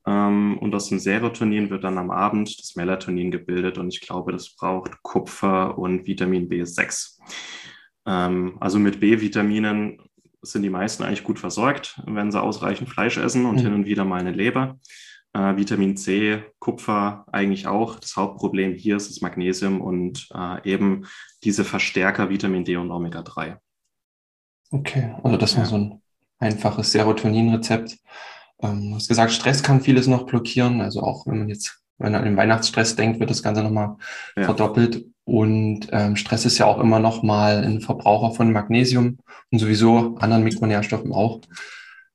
Ähm, 0.05 0.57
und 0.59 0.75
aus 0.75 0.89
dem 0.89 0.99
Serotonin 0.99 1.69
wird 1.69 1.83
dann 1.83 1.97
am 1.97 2.11
Abend 2.11 2.59
das 2.59 2.75
Melatonin 2.75 3.31
gebildet 3.31 3.77
und 3.77 3.87
ich 3.89 4.01
glaube, 4.01 4.31
das 4.31 4.55
braucht 4.55 5.01
Kupfer 5.01 5.77
und 5.77 6.05
Vitamin 6.05 6.47
B6. 6.47 7.19
Ähm, 8.05 8.57
also 8.59 8.77
mit 8.77 8.99
B-Vitaminen 8.99 9.99
sind 10.41 10.61
die 10.61 10.69
meisten 10.69 11.03
eigentlich 11.03 11.23
gut 11.23 11.39
versorgt, 11.39 11.99
wenn 12.05 12.31
sie 12.31 12.41
ausreichend 12.41 12.89
Fleisch 12.89 13.17
essen 13.17 13.45
und 13.45 13.55
mhm. 13.55 13.61
hin 13.61 13.73
und 13.73 13.85
wieder 13.85 14.05
mal 14.05 14.19
eine 14.19 14.31
Leber. 14.31 14.77
Äh, 15.33 15.57
Vitamin 15.57 15.97
C, 15.97 16.43
Kupfer 16.59 17.25
eigentlich 17.31 17.65
auch. 17.67 17.99
Das 17.99 18.15
Hauptproblem 18.15 18.75
hier 18.75 18.97
ist 18.97 19.09
das 19.09 19.21
Magnesium 19.21 19.81
und 19.81 20.29
äh, 20.33 20.69
eben 20.69 21.07
diese 21.43 21.65
Verstärker 21.65 22.29
Vitamin 22.29 22.63
D 22.63 22.77
und 22.77 22.91
Omega-3. 22.91 23.57
Okay, 24.71 25.15
also 25.23 25.37
das 25.37 25.57
war 25.57 25.65
so 25.65 25.75
ein 25.75 26.01
einfaches 26.39 26.91
Serotonin-Rezept. 26.91 27.97
Ähm, 28.61 28.89
du 28.89 28.95
hast 28.95 29.07
gesagt, 29.07 29.31
Stress 29.31 29.63
kann 29.63 29.81
vieles 29.81 30.07
noch 30.07 30.25
blockieren. 30.25 30.81
Also 30.81 31.01
auch 31.01 31.27
wenn 31.27 31.39
man 31.39 31.49
jetzt, 31.49 31.81
wenn 31.97 32.11
man 32.11 32.21
an 32.21 32.25
den 32.25 32.37
Weihnachtsstress 32.37 32.95
denkt, 32.95 33.19
wird 33.19 33.29
das 33.29 33.43
Ganze 33.43 33.63
nochmal 33.63 33.95
ja. 34.35 34.43
verdoppelt. 34.43 35.05
Und 35.23 35.87
ähm, 35.91 36.15
Stress 36.15 36.45
ist 36.45 36.59
ja 36.59 36.67
auch 36.67 36.79
immer 36.79 36.99
nochmal 36.99 37.63
ein 37.63 37.81
Verbraucher 37.81 38.35
von 38.35 38.51
Magnesium 38.51 39.17
und 39.51 39.59
sowieso 39.59 40.15
anderen 40.17 40.43
Mikronährstoffen 40.43 41.11
auch. 41.11 41.41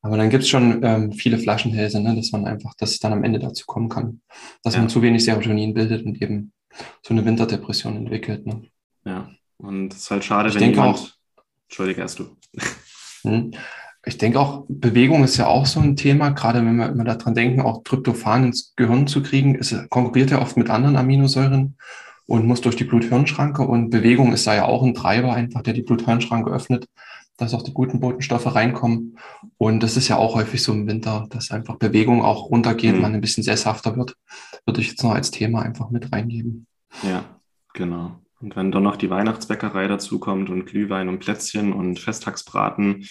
Aber 0.03 0.17
dann 0.17 0.31
gibt 0.31 0.45
es 0.45 0.49
schon 0.49 0.83
ähm, 0.83 1.13
viele 1.13 1.39
Flaschenhälse, 1.39 2.01
ne, 2.01 2.15
dass 2.15 2.33
man 2.33 2.47
einfach, 2.47 2.73
dass 2.75 2.93
es 2.93 3.01
dann 3.01 3.13
am 3.13 3.25
Ende 3.25 3.39
dazu 3.39 3.67
kommen 3.67 3.89
kann, 3.89 4.23
dass 4.63 4.75
ja. 4.75 4.81
man 4.81 4.89
zu 4.89 5.03
wenig 5.03 5.25
Serotonin 5.25 5.75
bildet 5.75 6.07
und 6.07 6.23
eben 6.23 6.53
so 7.03 7.13
eine 7.13 7.25
Winterdepression 7.25 7.97
entwickelt. 7.97 8.47
Ne? 8.47 8.63
Ja, 9.05 9.31
und 9.59 9.93
es 9.93 10.01
ist 10.01 10.11
halt 10.11 10.25
schade, 10.25 10.49
ich 10.49 10.55
wenn 10.55 10.71
jemand... 10.71 10.97
Auch, 10.97 11.09
Entschuldige, 11.69 12.01
erst 12.01 12.19
du. 12.19 12.37
Hm. 13.23 13.53
Ich 14.05 14.17
denke 14.17 14.41
auch, 14.41 14.65
Bewegung 14.69 15.25
ist 15.25 15.37
ja 15.37 15.47
auch 15.47 15.67
so 15.67 15.81
ein 15.81 15.97
Thema, 15.97 16.31
gerade 16.31 16.65
wenn 16.65 16.77
wir 16.77 16.89
immer 16.89 17.05
daran 17.05 17.35
denken, 17.35 17.61
auch 17.61 17.83
Tryptophan 17.85 18.45
ins 18.45 18.75
Gehirn 18.77 19.07
zu 19.07 19.23
kriegen, 19.23 19.55
ist, 19.55 19.75
konkurriert 19.91 20.31
ja 20.31 20.41
oft 20.41 20.57
mit 20.57 20.71
anderen 20.71 20.97
Aminosäuren 20.97 21.77
und 22.27 22.47
muss 22.47 22.63
durch 22.63 22.77
die 22.77 22.85
Blut-Hirn-Schranke 22.85 23.63
und 23.63 23.91
Bewegung 23.91 24.33
ist 24.33 24.47
da 24.47 24.55
ja 24.55 24.65
auch 24.65 24.83
ein 24.83 24.95
Treiber 24.95 25.35
einfach, 25.35 25.63
der 25.63 25.75
die 25.75 25.83
Blut-Hirn-Schranke 25.83 26.51
öffnet 26.51 26.87
dass 27.41 27.55
auch 27.55 27.63
die 27.63 27.73
guten 27.73 28.01
Botenstoffe 28.01 28.55
reinkommen. 28.55 29.19
Und 29.57 29.83
das 29.83 29.97
ist 29.97 30.09
ja 30.09 30.17
auch 30.17 30.35
häufig 30.35 30.63
so 30.63 30.73
im 30.73 30.87
Winter, 30.87 31.27
dass 31.31 31.51
einfach 31.51 31.77
Bewegung 31.77 32.23
auch 32.23 32.51
runtergeht, 32.51 32.97
mhm. 32.97 33.01
man 33.01 33.15
ein 33.15 33.21
bisschen 33.21 33.43
sesshafter 33.43 33.97
wird. 33.97 34.15
Würde 34.67 34.81
ich 34.81 34.89
jetzt 34.89 35.03
noch 35.03 35.13
als 35.13 35.31
Thema 35.31 35.63
einfach 35.63 35.91
mit 35.91 36.13
reingeben. 36.13 36.67
Ja, 37.03 37.25
genau. 37.73 38.21
Und 38.41 38.57
wenn 38.57 38.71
dann 38.71 38.83
noch 38.83 38.97
die 38.97 39.11
Weihnachtsbäckerei 39.11 39.89
dazukommt 39.89 40.51
und 40.51 40.67
Glühwein 40.67 41.09
und 41.09 41.19
Plätzchen 41.19 41.73
und 41.73 41.99
Festtagsbraten 41.99 43.07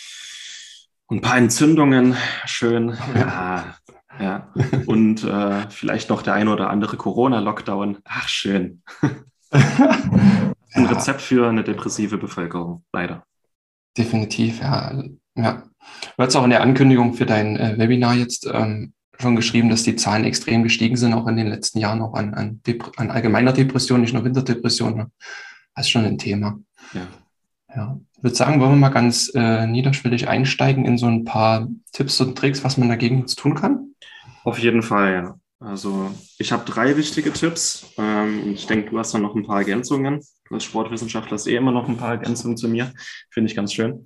ein 1.10 1.22
paar 1.22 1.38
Entzündungen, 1.38 2.16
schön. 2.46 2.96
Ja, 3.16 3.76
ja. 4.20 4.54
Und 4.86 5.24
äh, 5.24 5.70
vielleicht 5.70 6.10
noch 6.10 6.22
der 6.22 6.34
ein 6.34 6.48
oder 6.48 6.70
andere 6.70 6.98
Corona-Lockdown. 6.98 7.98
Ach, 8.06 8.28
schön. 8.28 8.84
ein 9.52 10.86
Rezept 10.86 11.22
für 11.22 11.50
eine 11.50 11.64
depressive 11.64 12.18
Bevölkerung, 12.18 12.84
leider. 12.94 13.26
Definitiv, 13.98 14.60
ja. 14.62 15.04
ja. 15.36 15.64
Du 16.18 16.24
hast 16.24 16.36
auch 16.36 16.44
in 16.44 16.52
der 16.52 16.62
Ankündigung 16.62 17.14
für 17.16 17.26
dein 17.26 17.58
äh, 17.58 17.78
Webinar 17.78 18.14
jetzt 18.14 18.48
ähm, 18.52 18.94
schon 19.18 19.36
geschrieben, 19.36 19.70
dass 19.70 19.84
die 19.84 19.96
Zahlen 19.96 20.26
extrem 20.26 20.64
gestiegen 20.64 20.96
sind, 20.96 21.14
auch 21.14 21.28
in 21.28 21.38
den 21.38 21.48
letzten 21.48 21.80
Jahren, 21.80 22.02
auch 22.02 22.14
an, 22.14 22.34
an, 22.36 22.62
an 22.98 23.12
allgemeiner 23.12 23.52
Depression, 23.52 24.02
nicht 24.02 24.14
nur 24.14 24.24
Winterdepression. 24.24 24.96
Ne? 24.96 25.12
Das 25.76 25.86
ist 25.86 25.92
schon 25.92 26.06
ein 26.06 26.18
Thema. 26.18 26.60
Ja. 26.94 27.08
Ja. 27.76 28.00
Ich 28.18 28.24
würde 28.24 28.36
sagen, 28.36 28.60
wollen 28.60 28.72
wir 28.72 28.78
mal 28.78 28.90
ganz 28.90 29.32
äh, 29.34 29.66
niederschwellig 29.66 30.28
einsteigen 30.28 30.86
in 30.86 30.98
so 30.98 31.06
ein 31.06 31.24
paar 31.24 31.68
Tipps 31.94 32.20
und 32.20 32.38
Tricks, 32.38 32.64
was 32.64 32.78
man 32.78 32.90
dagegen 32.90 33.26
tun 33.28 33.56
kann? 33.56 33.96
Auf 34.44 34.60
jeden 34.60 34.82
Fall, 34.82 35.14
ja. 35.14 35.40
Also 35.60 36.12
ich 36.38 36.52
habe 36.52 36.64
drei 36.66 36.96
wichtige 36.96 37.34
Tipps. 37.34 37.94
Ähm, 37.98 38.54
ich 38.54 38.66
denke, 38.66 38.90
du 38.90 39.00
hast 39.00 39.14
dann 39.14 39.22
noch 39.22 39.36
ein 39.36 39.46
paar 39.46 39.60
Ergänzungen. 39.60 40.22
Du 40.46 40.56
als 40.56 40.64
Sportwissenschaftler 40.64 41.34
hast 41.34 41.48
eh 41.48 41.56
immer 41.56 41.72
noch 41.72 41.88
ein 41.88 41.98
paar 41.98 42.12
Ergänzungen 42.12 42.58
zu 42.58 42.70
mir. 42.70 42.94
Finde 43.30 43.50
ich 43.50 43.56
ganz 43.56 43.74
schön. 43.74 44.06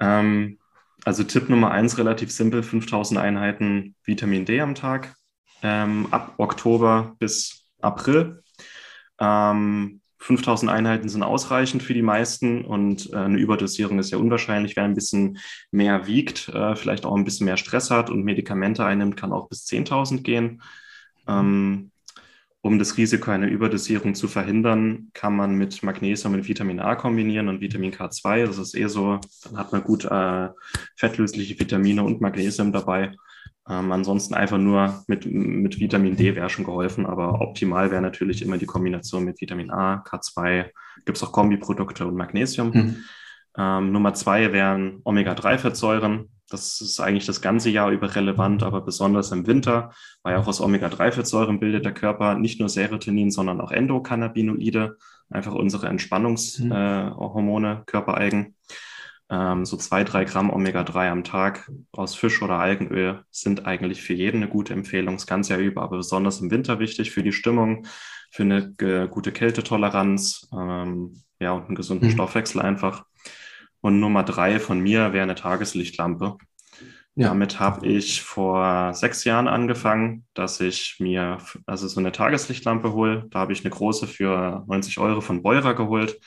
Ähm, 0.00 0.58
also 1.04 1.24
Tipp 1.24 1.48
Nummer 1.48 1.72
eins, 1.72 1.98
relativ 1.98 2.30
simpel, 2.30 2.62
5000 2.62 3.20
Einheiten 3.20 3.94
Vitamin 4.04 4.44
D 4.44 4.60
am 4.60 4.74
Tag. 4.74 5.14
Ähm, 5.62 6.08
ab 6.10 6.34
Oktober 6.38 7.14
bis 7.18 7.68
April. 7.80 8.42
Ähm, 9.18 10.00
5000 10.24 10.70
Einheiten 10.70 11.10
sind 11.10 11.22
ausreichend 11.22 11.82
für 11.82 11.92
die 11.92 12.00
meisten 12.00 12.64
und 12.64 13.12
äh, 13.12 13.16
eine 13.16 13.36
Überdosierung 13.36 13.98
ist 13.98 14.10
ja 14.10 14.16
unwahrscheinlich. 14.16 14.74
Wer 14.74 14.84
ein 14.84 14.94
bisschen 14.94 15.36
mehr 15.70 16.06
wiegt, 16.06 16.48
äh, 16.48 16.76
vielleicht 16.76 17.04
auch 17.04 17.14
ein 17.14 17.24
bisschen 17.24 17.44
mehr 17.44 17.58
Stress 17.58 17.90
hat 17.90 18.08
und 18.08 18.24
Medikamente 18.24 18.86
einnimmt, 18.86 19.18
kann 19.18 19.32
auch 19.32 19.50
bis 19.50 19.66
10.000 19.66 20.22
gehen. 20.22 20.62
Ähm, 21.28 21.90
um 22.62 22.78
das 22.78 22.96
Risiko 22.96 23.32
einer 23.32 23.48
Überdosierung 23.48 24.14
zu 24.14 24.26
verhindern, 24.26 25.10
kann 25.12 25.36
man 25.36 25.56
mit 25.56 25.82
Magnesium 25.82 26.32
und 26.32 26.48
Vitamin 26.48 26.80
A 26.80 26.94
kombinieren 26.96 27.48
und 27.48 27.60
Vitamin 27.60 27.92
K2. 27.92 28.46
Das 28.46 28.56
ist 28.56 28.74
eh 28.74 28.86
so, 28.86 29.20
dann 29.42 29.58
hat 29.58 29.72
man 29.72 29.84
gut 29.84 30.06
äh, 30.06 30.48
fettlösliche 30.96 31.60
Vitamine 31.60 32.02
und 32.02 32.22
Magnesium 32.22 32.72
dabei. 32.72 33.12
Ähm, 33.68 33.92
ansonsten 33.92 34.34
einfach 34.34 34.58
nur 34.58 35.04
mit, 35.06 35.24
mit 35.26 35.80
Vitamin 35.80 36.16
D 36.16 36.34
wäre 36.34 36.50
schon 36.50 36.66
geholfen, 36.66 37.06
aber 37.06 37.40
optimal 37.40 37.90
wäre 37.90 38.02
natürlich 38.02 38.42
immer 38.42 38.58
die 38.58 38.66
Kombination 38.66 39.24
mit 39.24 39.40
Vitamin 39.40 39.70
A, 39.70 40.04
K2, 40.06 40.66
gibt 41.06 41.16
es 41.16 41.24
auch 41.24 41.32
Kombiprodukte 41.32 42.06
und 42.06 42.14
Magnesium. 42.14 42.70
Mhm. 42.70 43.04
Ähm, 43.56 43.92
Nummer 43.92 44.12
zwei 44.14 44.52
wären 44.52 45.00
Omega-3-Fettsäuren. 45.04 46.28
Das 46.50 46.80
ist 46.82 47.00
eigentlich 47.00 47.24
das 47.24 47.40
ganze 47.40 47.70
Jahr 47.70 47.90
über 47.90 48.14
relevant, 48.14 48.62
aber 48.62 48.82
besonders 48.82 49.32
im 49.32 49.46
Winter, 49.46 49.92
weil 50.22 50.36
auch 50.36 50.46
aus 50.46 50.60
Omega-3-Fettsäuren 50.60 51.58
bildet 51.58 51.86
der 51.86 51.94
Körper 51.94 52.34
nicht 52.34 52.60
nur 52.60 52.68
Serotonin, 52.68 53.30
sondern 53.30 53.62
auch 53.62 53.72
Endokannabinoide, 53.72 54.98
einfach 55.30 55.54
unsere 55.54 55.88
Entspannungshormone, 55.88 57.74
mhm. 57.74 57.80
äh, 57.80 57.84
körpereigen. 57.86 58.56
Ähm, 59.30 59.64
so 59.64 59.76
zwei, 59.76 60.04
drei 60.04 60.24
Gramm 60.24 60.50
Omega-3 60.50 61.10
am 61.10 61.24
Tag 61.24 61.70
aus 61.92 62.14
Fisch 62.14 62.42
oder 62.42 62.58
Algenöl 62.58 63.24
sind 63.30 63.66
eigentlich 63.66 64.02
für 64.02 64.12
jeden 64.12 64.42
eine 64.42 64.50
gute 64.50 64.74
Empfehlung, 64.74 65.14
das 65.16 65.26
ganze 65.26 65.54
Jahr 65.54 65.62
über, 65.62 65.82
aber 65.82 65.96
besonders 65.98 66.40
im 66.40 66.50
Winter 66.50 66.78
wichtig 66.78 67.10
für 67.10 67.22
die 67.22 67.32
Stimmung, 67.32 67.86
für 68.30 68.42
eine 68.42 69.08
gute 69.08 69.32
Kältetoleranz 69.32 70.48
ähm, 70.52 71.22
ja, 71.40 71.52
und 71.52 71.66
einen 71.66 71.74
gesunden 71.74 72.08
mhm. 72.08 72.12
Stoffwechsel 72.12 72.60
einfach. 72.60 73.04
Und 73.80 74.00
Nummer 74.00 74.24
drei 74.24 74.58
von 74.60 74.80
mir 74.80 75.12
wäre 75.12 75.22
eine 75.22 75.34
Tageslichtlampe. 75.34 76.36
Ja. 77.16 77.28
Damit 77.28 77.60
habe 77.60 77.86
ich 77.86 78.22
vor 78.22 78.92
sechs 78.92 79.24
Jahren 79.24 79.46
angefangen, 79.46 80.24
dass 80.34 80.60
ich 80.60 80.96
mir 80.98 81.38
also 81.64 81.86
so 81.86 82.00
eine 82.00 82.10
Tageslichtlampe 82.10 82.92
hole. 82.92 83.26
Da 83.30 83.38
habe 83.40 83.52
ich 83.52 83.64
eine 83.64 83.70
große 83.70 84.08
für 84.08 84.64
90 84.66 84.98
Euro 84.98 85.20
von 85.20 85.42
Beurer 85.42 85.74
geholt. 85.74 86.18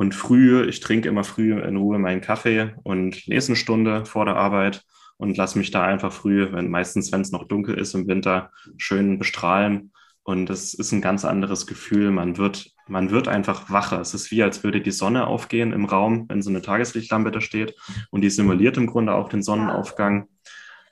Und 0.00 0.14
früh, 0.14 0.64
ich 0.66 0.80
trinke 0.80 1.10
immer 1.10 1.24
früh 1.24 1.52
in 1.60 1.76
Ruhe 1.76 1.98
meinen 1.98 2.22
Kaffee 2.22 2.72
und 2.84 3.26
lese 3.26 3.48
eine 3.48 3.56
Stunde 3.56 4.06
vor 4.06 4.24
der 4.24 4.36
Arbeit 4.36 4.82
und 5.18 5.36
lasse 5.36 5.58
mich 5.58 5.72
da 5.72 5.84
einfach 5.84 6.10
früh, 6.10 6.50
wenn, 6.52 6.70
meistens 6.70 7.12
wenn 7.12 7.20
es 7.20 7.32
noch 7.32 7.46
dunkel 7.46 7.78
ist 7.78 7.92
im 7.94 8.08
Winter, 8.08 8.50
schön 8.78 9.18
bestrahlen 9.18 9.92
Und 10.22 10.48
es 10.48 10.72
ist 10.72 10.92
ein 10.92 11.02
ganz 11.02 11.26
anderes 11.26 11.66
Gefühl. 11.66 12.12
Man 12.12 12.38
wird, 12.38 12.70
man 12.88 13.10
wird 13.10 13.28
einfach 13.28 13.68
wacher. 13.68 14.00
Es 14.00 14.14
ist 14.14 14.30
wie, 14.30 14.42
als 14.42 14.64
würde 14.64 14.80
die 14.80 14.90
Sonne 14.90 15.26
aufgehen 15.26 15.74
im 15.74 15.84
Raum, 15.84 16.24
wenn 16.30 16.40
so 16.40 16.48
eine 16.48 16.62
Tageslichtlampe 16.62 17.30
da 17.30 17.42
steht. 17.42 17.74
Und 18.10 18.22
die 18.22 18.30
simuliert 18.30 18.78
im 18.78 18.86
Grunde 18.86 19.12
auch 19.12 19.28
den 19.28 19.42
Sonnenaufgang. 19.42 20.28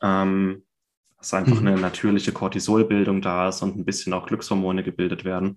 Ähm, 0.02 0.64
dass 1.16 1.32
einfach 1.32 1.62
mhm. 1.62 1.66
eine 1.66 1.80
natürliche 1.80 2.32
Cortisolbildung 2.32 3.22
da 3.22 3.48
ist 3.48 3.62
und 3.62 3.74
ein 3.74 3.86
bisschen 3.86 4.12
auch 4.12 4.26
Glückshormone 4.26 4.82
gebildet 4.82 5.24
werden. 5.24 5.56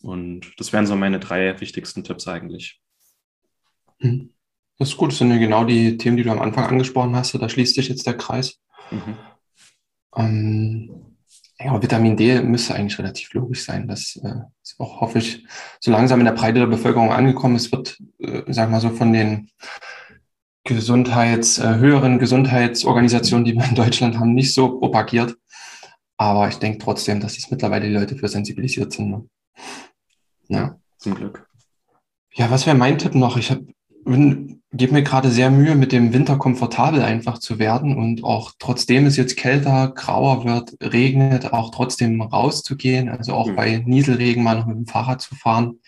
Und 0.00 0.58
das 0.58 0.72
wären 0.72 0.86
so 0.86 0.96
meine 0.96 1.20
drei 1.20 1.60
wichtigsten 1.60 2.02
Tipps 2.02 2.26
eigentlich. 2.26 2.80
Mhm. 3.98 4.30
Das 4.78 4.90
ist 4.90 4.96
gut. 4.96 5.10
Das 5.10 5.18
sind 5.18 5.30
ja 5.30 5.38
genau 5.38 5.64
die 5.64 5.96
Themen, 5.96 6.16
die 6.16 6.22
du 6.22 6.30
am 6.30 6.40
Anfang 6.42 6.64
angesprochen 6.64 7.16
hast. 7.16 7.34
Da 7.34 7.48
schließt 7.48 7.74
sich 7.74 7.88
jetzt 7.88 8.06
der 8.06 8.16
Kreis. 8.16 8.60
Mhm. 8.90 9.16
Ähm, 10.16 11.16
ja, 11.58 11.80
Vitamin 11.82 12.16
D 12.16 12.40
müsste 12.42 12.74
eigentlich 12.74 12.98
relativ 12.98 13.32
logisch 13.32 13.64
sein. 13.64 13.88
Das 13.88 14.16
äh, 14.22 14.42
ist 14.62 14.78
auch, 14.78 15.00
hoffe 15.00 15.18
ich, 15.18 15.46
so 15.80 15.90
langsam 15.90 16.20
in 16.20 16.26
der 16.26 16.32
Breite 16.32 16.58
der 16.58 16.66
Bevölkerung 16.66 17.10
angekommen. 17.10 17.56
Es 17.56 17.72
wird, 17.72 17.98
äh, 18.18 18.42
sag 18.48 18.70
mal 18.70 18.80
so, 18.80 18.90
von 18.90 19.12
den 19.12 19.50
Gesundheits, 20.64 21.58
äh, 21.58 21.76
höheren 21.76 22.18
Gesundheitsorganisationen, 22.18 23.44
die 23.44 23.54
wir 23.54 23.64
in 23.64 23.74
Deutschland 23.74 24.18
haben, 24.18 24.34
nicht 24.34 24.52
so 24.52 24.78
propagiert. 24.78 25.36
Aber 26.18 26.48
ich 26.48 26.56
denke 26.56 26.78
trotzdem, 26.78 27.20
dass 27.20 27.38
es 27.38 27.50
mittlerweile 27.50 27.86
die 27.88 27.94
Leute 27.94 28.16
für 28.16 28.28
sensibilisiert 28.28 28.92
sind. 28.92 29.10
Ne? 29.10 29.28
Ja. 30.48 30.78
Zum 30.98 31.14
Glück. 31.14 31.48
Ja, 32.34 32.50
was 32.50 32.66
wäre 32.66 32.76
mein 32.76 32.98
Tipp 32.98 33.14
noch? 33.14 33.36
Ich 33.36 33.50
habe 33.50 33.66
gebe 34.06 34.92
mir 34.92 35.02
gerade 35.02 35.30
sehr 35.30 35.50
Mühe, 35.50 35.74
mit 35.74 35.92
dem 35.92 36.12
Winter 36.12 36.36
komfortabel 36.36 37.02
einfach 37.02 37.38
zu 37.38 37.58
werden 37.58 37.96
und 37.96 38.24
auch 38.24 38.52
trotzdem 38.58 39.06
es 39.06 39.16
jetzt 39.16 39.36
kälter, 39.36 39.92
grauer 39.94 40.44
wird, 40.44 40.76
regnet, 40.80 41.52
auch 41.52 41.70
trotzdem 41.70 42.20
rauszugehen, 42.20 43.08
also 43.08 43.32
auch 43.34 43.48
mhm. 43.48 43.56
bei 43.56 43.82
Nieselregen 43.84 44.42
mal 44.42 44.58
noch 44.58 44.66
mit 44.66 44.76
dem 44.76 44.86
Fahrrad 44.86 45.20
zu 45.20 45.34
fahren 45.34 45.80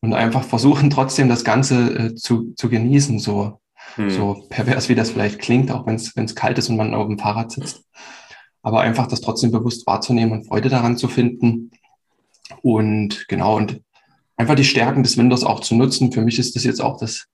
und 0.00 0.14
einfach 0.14 0.44
versuchen 0.44 0.90
trotzdem 0.90 1.28
das 1.28 1.44
Ganze 1.44 2.06
äh, 2.06 2.14
zu, 2.14 2.54
zu 2.54 2.68
genießen, 2.68 3.18
so, 3.18 3.60
mhm. 3.96 4.10
so 4.10 4.46
pervers 4.48 4.88
wie 4.88 4.94
das 4.94 5.10
vielleicht 5.10 5.38
klingt, 5.38 5.70
auch 5.70 5.86
wenn 5.86 5.96
es 5.96 6.34
kalt 6.34 6.58
ist 6.58 6.70
und 6.70 6.76
man 6.76 6.94
auf 6.94 7.06
dem 7.06 7.18
Fahrrad 7.18 7.52
sitzt. 7.52 7.84
Aber 8.62 8.80
einfach 8.80 9.06
das 9.06 9.20
trotzdem 9.20 9.50
bewusst 9.50 9.86
wahrzunehmen 9.86 10.32
und 10.32 10.46
Freude 10.46 10.68
daran 10.68 10.96
zu 10.96 11.08
finden. 11.08 11.70
Und 12.62 13.26
genau, 13.28 13.56
und 13.56 13.80
einfach 14.36 14.56
die 14.56 14.64
Stärken 14.64 15.02
des 15.02 15.16
Winters 15.16 15.44
auch 15.44 15.60
zu 15.60 15.74
nutzen. 15.74 16.12
Für 16.12 16.22
mich 16.22 16.38
ist 16.38 16.56
das 16.56 16.64
jetzt 16.64 16.80
auch 16.80 16.98
das 16.98 17.28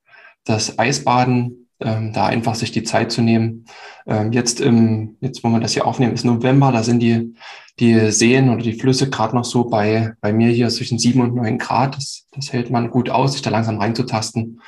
das 0.45 0.79
Eisbaden, 0.79 1.67
ähm, 1.79 2.13
da 2.13 2.27
einfach 2.27 2.55
sich 2.55 2.71
die 2.71 2.83
Zeit 2.83 3.11
zu 3.11 3.21
nehmen. 3.21 3.65
Ähm, 4.07 4.31
jetzt, 4.31 4.61
im, 4.61 5.17
jetzt, 5.19 5.43
wo 5.43 5.49
wir 5.49 5.59
das 5.59 5.73
hier 5.73 5.85
aufnehmen, 5.85 6.13
ist 6.13 6.23
November, 6.23 6.71
da 6.71 6.83
sind 6.83 6.99
die, 6.99 7.35
die 7.79 8.11
Seen 8.11 8.49
oder 8.49 8.63
die 8.63 8.79
Flüsse 8.79 9.09
gerade 9.09 9.35
noch 9.35 9.43
so 9.43 9.65
bei, 9.65 10.13
bei 10.21 10.31
mir 10.31 10.49
hier 10.49 10.69
zwischen 10.69 10.99
sieben 10.99 11.21
und 11.21 11.35
neun 11.35 11.57
Grad. 11.57 11.97
Das, 11.97 12.27
das 12.31 12.53
hält 12.53 12.69
man 12.69 12.89
gut 12.89 13.09
aus, 13.09 13.33
sich 13.33 13.41
da 13.41 13.49
langsam 13.49 13.79
reinzutasten. 13.79 14.61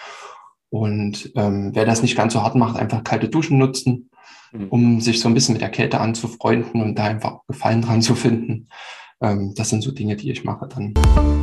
Und 0.69 1.31
ähm, 1.35 1.71
wer 1.73 1.85
das 1.85 2.01
nicht 2.01 2.17
ganz 2.17 2.33
so 2.33 2.43
hart 2.43 2.55
macht, 2.55 2.77
einfach 2.77 3.03
kalte 3.03 3.29
Duschen 3.29 3.57
nutzen, 3.57 4.09
mhm. 4.51 4.67
um 4.67 5.01
sich 5.01 5.21
so 5.21 5.29
ein 5.29 5.33
bisschen 5.33 5.53
mit 5.53 5.61
der 5.61 5.69
Kälte 5.69 6.01
anzufreunden 6.01 6.81
und 6.81 6.95
da 6.95 7.05
einfach 7.05 7.39
Gefallen 7.47 7.81
dran 7.81 8.01
zu 8.01 8.15
finden. 8.15 8.67
Ähm, 9.19 9.53
das 9.55 9.69
sind 9.69 9.81
so 9.81 9.91
Dinge, 9.91 10.15
die 10.15 10.29
ich 10.29 10.43
mache 10.43 10.67
dann. 10.67 10.93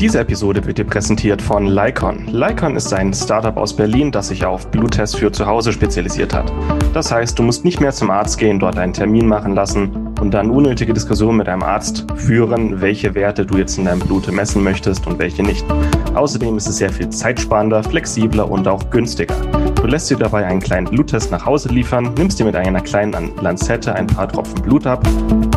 Diese 0.01 0.21
Episode 0.21 0.65
wird 0.65 0.79
dir 0.79 0.85
präsentiert 0.85 1.43
von 1.43 1.67
Lycon. 1.67 2.29
Lycon 2.33 2.77
ist 2.77 2.93
ein 2.93 3.13
Startup 3.13 3.57
aus 3.57 3.75
Berlin, 3.75 4.13
das 4.13 4.29
sich 4.29 4.45
auf 4.45 4.71
Bluttests 4.71 5.17
für 5.17 5.33
zu 5.33 5.47
Hause 5.47 5.73
spezialisiert 5.73 6.33
hat. 6.33 6.53
Das 6.93 7.11
heißt, 7.11 7.37
du 7.37 7.43
musst 7.43 7.65
nicht 7.65 7.81
mehr 7.81 7.93
zum 7.93 8.11
Arzt 8.11 8.39
gehen, 8.39 8.61
dort 8.61 8.79
einen 8.79 8.93
Termin 8.93 9.27
machen 9.27 9.55
lassen 9.55 10.14
und 10.25 10.31
dann 10.31 10.51
unnötige 10.51 10.95
Diskussionen 10.95 11.37
mit 11.37 11.49
einem 11.51 11.63
Arzt 11.63 12.07
führen, 12.17 12.81
welche 12.81 13.15
Werte 13.15 13.45
du 13.45 13.59
jetzt 13.59 13.77
in 13.77 13.85
deinem 13.85 14.01
Blut 14.01 14.33
messen 14.33 14.65
möchtest 14.65 15.07
und 15.07 15.19
welche 15.19 15.43
nicht. 15.43 15.67
Außerdem 16.15 16.57
ist 16.57 16.67
es 16.67 16.79
sehr 16.79 16.89
viel 16.89 17.11
zeitsparender, 17.11 17.83
flexibler 17.83 18.51
und 18.51 18.67
auch 18.67 18.89
günstiger. 18.89 19.35
Du 19.75 19.87
lässt 19.87 20.09
dir 20.09 20.17
dabei 20.17 20.47
einen 20.47 20.61
kleinen 20.61 20.87
Bluttest 20.87 21.31
nach 21.31 21.45
Hause 21.45 21.69
liefern, 21.69 22.15
nimmst 22.17 22.41
dir 22.41 22.45
mit 22.45 22.57
einer 22.57 22.81
kleinen 22.81 23.33
Lanzette 23.43 23.95
ein 23.95 24.07
paar 24.07 24.27
Tropfen 24.27 24.63
Blut 24.63 24.87
ab, 24.87 25.07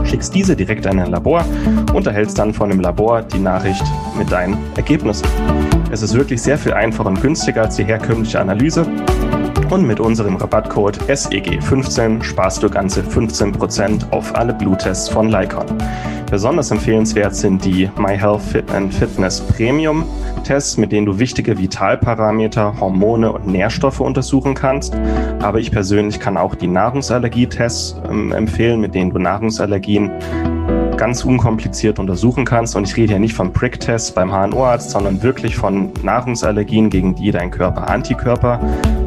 schickst 0.04 0.36
diese 0.36 0.54
direkt 0.54 0.86
in 0.86 1.00
ein 1.00 1.12
Labor 1.12 1.46
und 1.94 2.06
erhältst 2.06 2.38
dann 2.38 2.54
von 2.54 2.70
dem 2.70 2.82
Labor 2.82 3.22
die 3.22 3.40
Nachricht 3.40 3.86
mit 4.18 4.30
deinen 4.30 4.58
Ergebnissen. 4.76 5.28
Es 5.92 6.02
ist 6.02 6.14
wirklich 6.14 6.42
sehr 6.42 6.58
viel 6.58 6.74
einfacher 6.74 7.08
und 7.08 7.22
günstiger 7.22 7.62
als 7.62 7.78
die 7.78 7.86
herkömmliche 7.86 8.42
Analyse. 8.42 8.86
Und 9.70 9.86
mit 9.86 10.00
unserem 10.00 10.38
Rabattcode 10.38 10.98
SEG15 11.10 12.24
sparst 12.24 12.64
du 12.64 12.70
ganze 12.70 13.02
15% 13.02 14.12
auf 14.12 14.34
alle 14.34 14.54
Bluttests 14.54 15.10
von 15.10 15.30
Lycon. 15.30 15.66
Besonders 16.32 16.72
empfehlenswert 16.72 17.36
sind 17.36 17.64
die 17.66 17.90
MyHealth 17.98 18.42
Fit 18.42 18.72
and 18.72 18.94
Fitness 18.94 19.42
Premium 19.42 20.06
Tests, 20.46 20.78
mit 20.78 20.94
denen 20.94 21.06
du 21.06 21.20
wichtige 21.20 21.58
Vitalparameter, 21.58 22.80
Hormone 22.80 23.32
und 23.32 23.48
Nährstoffe 23.48 24.00
untersuchen 24.00 24.54
kannst. 24.54 24.96
Aber 25.42 25.60
ich 25.60 25.72
persönlich 25.72 26.20
kann 26.22 26.38
auch 26.38 26.56
die 26.56 26.68
Nahrungsallergietests 26.68 27.96
ähm, 28.10 28.32
empfehlen, 28.32 28.80
mit 28.80 28.96
denen 28.96 29.12
du 29.12 29.20
Nahrungsallergien 29.20 30.12
ganz 30.98 31.24
unkompliziert 31.24 32.00
untersuchen 32.00 32.44
kannst. 32.44 32.76
Und 32.76 32.88
ich 32.88 32.98
rede 32.98 33.14
hier 33.14 33.20
nicht 33.20 33.34
von 33.34 33.54
Prick-Tests 33.54 34.12
beim 34.12 34.32
HNO-Arzt, 34.32 34.90
sondern 34.90 35.22
wirklich 35.22 35.56
von 35.56 35.92
Nahrungsallergien, 36.04 36.90
gegen 36.90 37.16
die 37.16 37.32
dein 37.32 37.52
Körper 37.52 37.88
Antikörper 37.88 38.60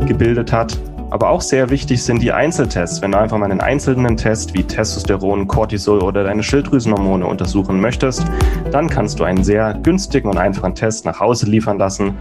gebildet 0.07 0.53
hat. 0.53 0.79
Aber 1.11 1.31
auch 1.31 1.40
sehr 1.40 1.70
wichtig 1.70 2.05
sind 2.05 2.22
die 2.22 2.31
Einzeltests. 2.31 3.03
Wenn 3.03 3.11
du 3.11 3.18
einfach 3.18 3.37
mal 3.37 3.50
einen 3.50 3.61
einzelnen 3.61 4.16
Test 4.16 4.55
wie 4.55 4.62
Testosteron, 4.62 5.48
Cortisol 5.48 6.03
oder 6.03 6.22
deine 6.22 6.44
Schilddrüsenhormone 6.44 7.26
untersuchen 7.26 7.81
möchtest, 7.81 8.24
dann 8.70 8.88
kannst 8.88 9.18
du 9.18 9.24
einen 9.24 9.42
sehr 9.42 9.74
günstigen 9.83 10.31
und 10.31 10.38
einfachen 10.38 10.76
Test 10.76 11.05
nach 11.05 11.18
Hause 11.18 11.46
liefern 11.46 11.79
lassen, 11.79 12.14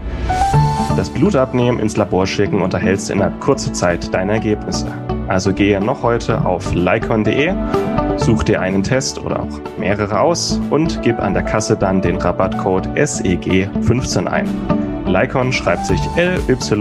das 0.96 1.08
Blut 1.08 1.36
abnehmen, 1.36 1.78
ins 1.78 1.96
Labor 1.96 2.26
schicken 2.26 2.62
und 2.62 2.74
erhältst 2.74 3.10
in 3.10 3.22
einer 3.22 3.30
kurzen 3.38 3.74
Zeit 3.74 4.12
deine 4.12 4.32
Ergebnisse. 4.32 4.86
Also 5.28 5.52
gehe 5.52 5.80
noch 5.80 6.02
heute 6.02 6.44
auf 6.44 6.74
lycon.de, 6.74 7.54
such 8.20 8.44
dir 8.44 8.60
einen 8.60 8.82
Test 8.82 9.18
oder 9.18 9.40
auch 9.40 9.60
mehrere 9.78 10.20
aus 10.20 10.60
und 10.70 11.02
gib 11.02 11.18
an 11.18 11.34
der 11.34 11.42
Kasse 11.42 11.76
dann 11.76 12.00
den 12.02 12.16
Rabattcode 12.16 12.86
SEG15 12.88 14.26
ein. 14.26 14.48
Lycon 15.06 15.52
schreibt 15.52 15.86
sich 15.86 16.00
L-Y-K-O-N.de. 16.16 16.80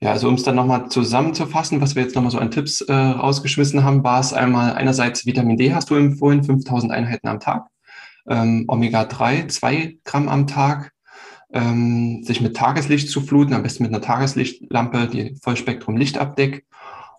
Ja, 0.00 0.12
also 0.12 0.28
um 0.28 0.34
es 0.34 0.44
dann 0.44 0.54
nochmal 0.54 0.88
zusammenzufassen, 0.88 1.80
was 1.80 1.96
wir 1.96 2.02
jetzt 2.02 2.14
nochmal 2.14 2.30
so 2.30 2.38
an 2.38 2.50
Tipps 2.50 2.82
äh, 2.82 2.92
rausgeschmissen 2.92 3.82
haben, 3.82 4.04
war 4.04 4.20
es 4.20 4.32
einmal 4.32 4.74
einerseits 4.74 5.26
Vitamin 5.26 5.56
D 5.56 5.74
hast 5.74 5.90
du 5.90 5.96
empfohlen, 5.96 6.44
5000 6.44 6.92
Einheiten 6.92 7.26
am 7.26 7.40
Tag, 7.40 7.66
ähm, 8.28 8.64
Omega-3, 8.68 9.48
2 9.48 9.98
Gramm 10.04 10.28
am 10.28 10.46
Tag, 10.46 10.92
ähm, 11.52 12.22
sich 12.24 12.40
mit 12.40 12.56
Tageslicht 12.56 13.08
zu 13.10 13.20
fluten, 13.20 13.54
am 13.54 13.62
besten 13.62 13.84
mit 13.84 13.92
einer 13.92 14.02
Tageslichtlampe, 14.02 15.08
die 15.08 15.36
Vollspektrum 15.42 15.96
Licht 15.96 16.18
abdeckt 16.18 16.64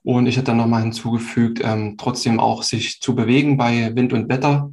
und 0.04 0.28
ich 0.28 0.38
hätte 0.38 0.48
dann 0.48 0.58
nochmal 0.58 0.84
hinzugefügt, 0.84 1.62
ähm, 1.64 1.96
trotzdem 1.98 2.40
auch 2.40 2.64
sich 2.64 3.02
zu 3.02 3.16
bewegen 3.16 3.58
bei 3.58 3.96
Wind 3.96 4.14
und 4.14 4.30
Wetter, 4.30 4.72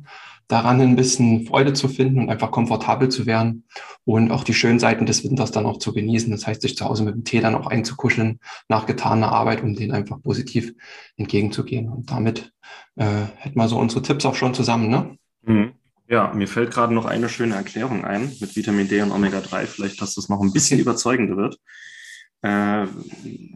daran 0.49 0.81
ein 0.81 0.97
bisschen 0.97 1.47
Freude 1.47 1.73
zu 1.73 1.89
finden 1.89 2.21
und 2.21 2.31
einfach 2.31 2.53
komfortabel 2.53 3.09
zu 3.09 3.27
werden 3.27 3.65
und 4.05 4.31
auch 4.31 4.45
die 4.45 4.55
schönen 4.55 4.79
Seiten 4.79 5.05
des 5.05 5.25
Winters 5.25 5.51
dann 5.51 5.67
auch 5.67 5.79
zu 5.79 5.93
genießen. 5.93 6.31
Das 6.31 6.47
heißt, 6.47 6.63
sich 6.63 6.77
zu 6.77 6.85
Hause 6.85 7.03
mit 7.03 7.15
dem 7.15 7.25
Tee 7.25 7.41
dann 7.41 7.57
auch 7.57 7.67
einzukuscheln 7.67 8.39
nach 8.69 8.87
getaner 8.87 9.33
Arbeit, 9.33 9.63
um 9.63 9.75
den 9.75 9.93
einfach 9.93 10.23
positiv 10.23 10.73
entgegenzugehen. 11.17 11.89
Und 11.89 12.11
damit 12.11 12.53
äh, 12.95 13.25
hätten 13.39 13.59
wir 13.59 13.69
so 13.69 13.79
unsere 13.79 14.03
Tipps 14.03 14.25
auch 14.25 14.37
schon 14.37 14.55
zusammen, 14.55 14.89
ne? 14.89 15.19
Mhm. 15.43 15.73
Ja, 16.09 16.33
mir 16.33 16.47
fällt 16.47 16.73
gerade 16.73 16.95
noch 16.95 17.05
eine 17.05 17.29
schöne 17.29 17.57
Erklärung 17.57 18.05
ein 18.05 18.33
mit 18.41 18.55
Vitamin 18.55 18.89
D 18.89 19.03
und 19.03 19.11
Omega-3, 19.11 19.67
vielleicht, 19.67 20.01
dass 20.01 20.15
das 20.15 20.29
noch 20.29 20.41
ein 20.41 20.53
bisschen 20.53 20.79
überzeugender 20.79 21.37
wird 21.37 21.59
äh, 22.47 22.87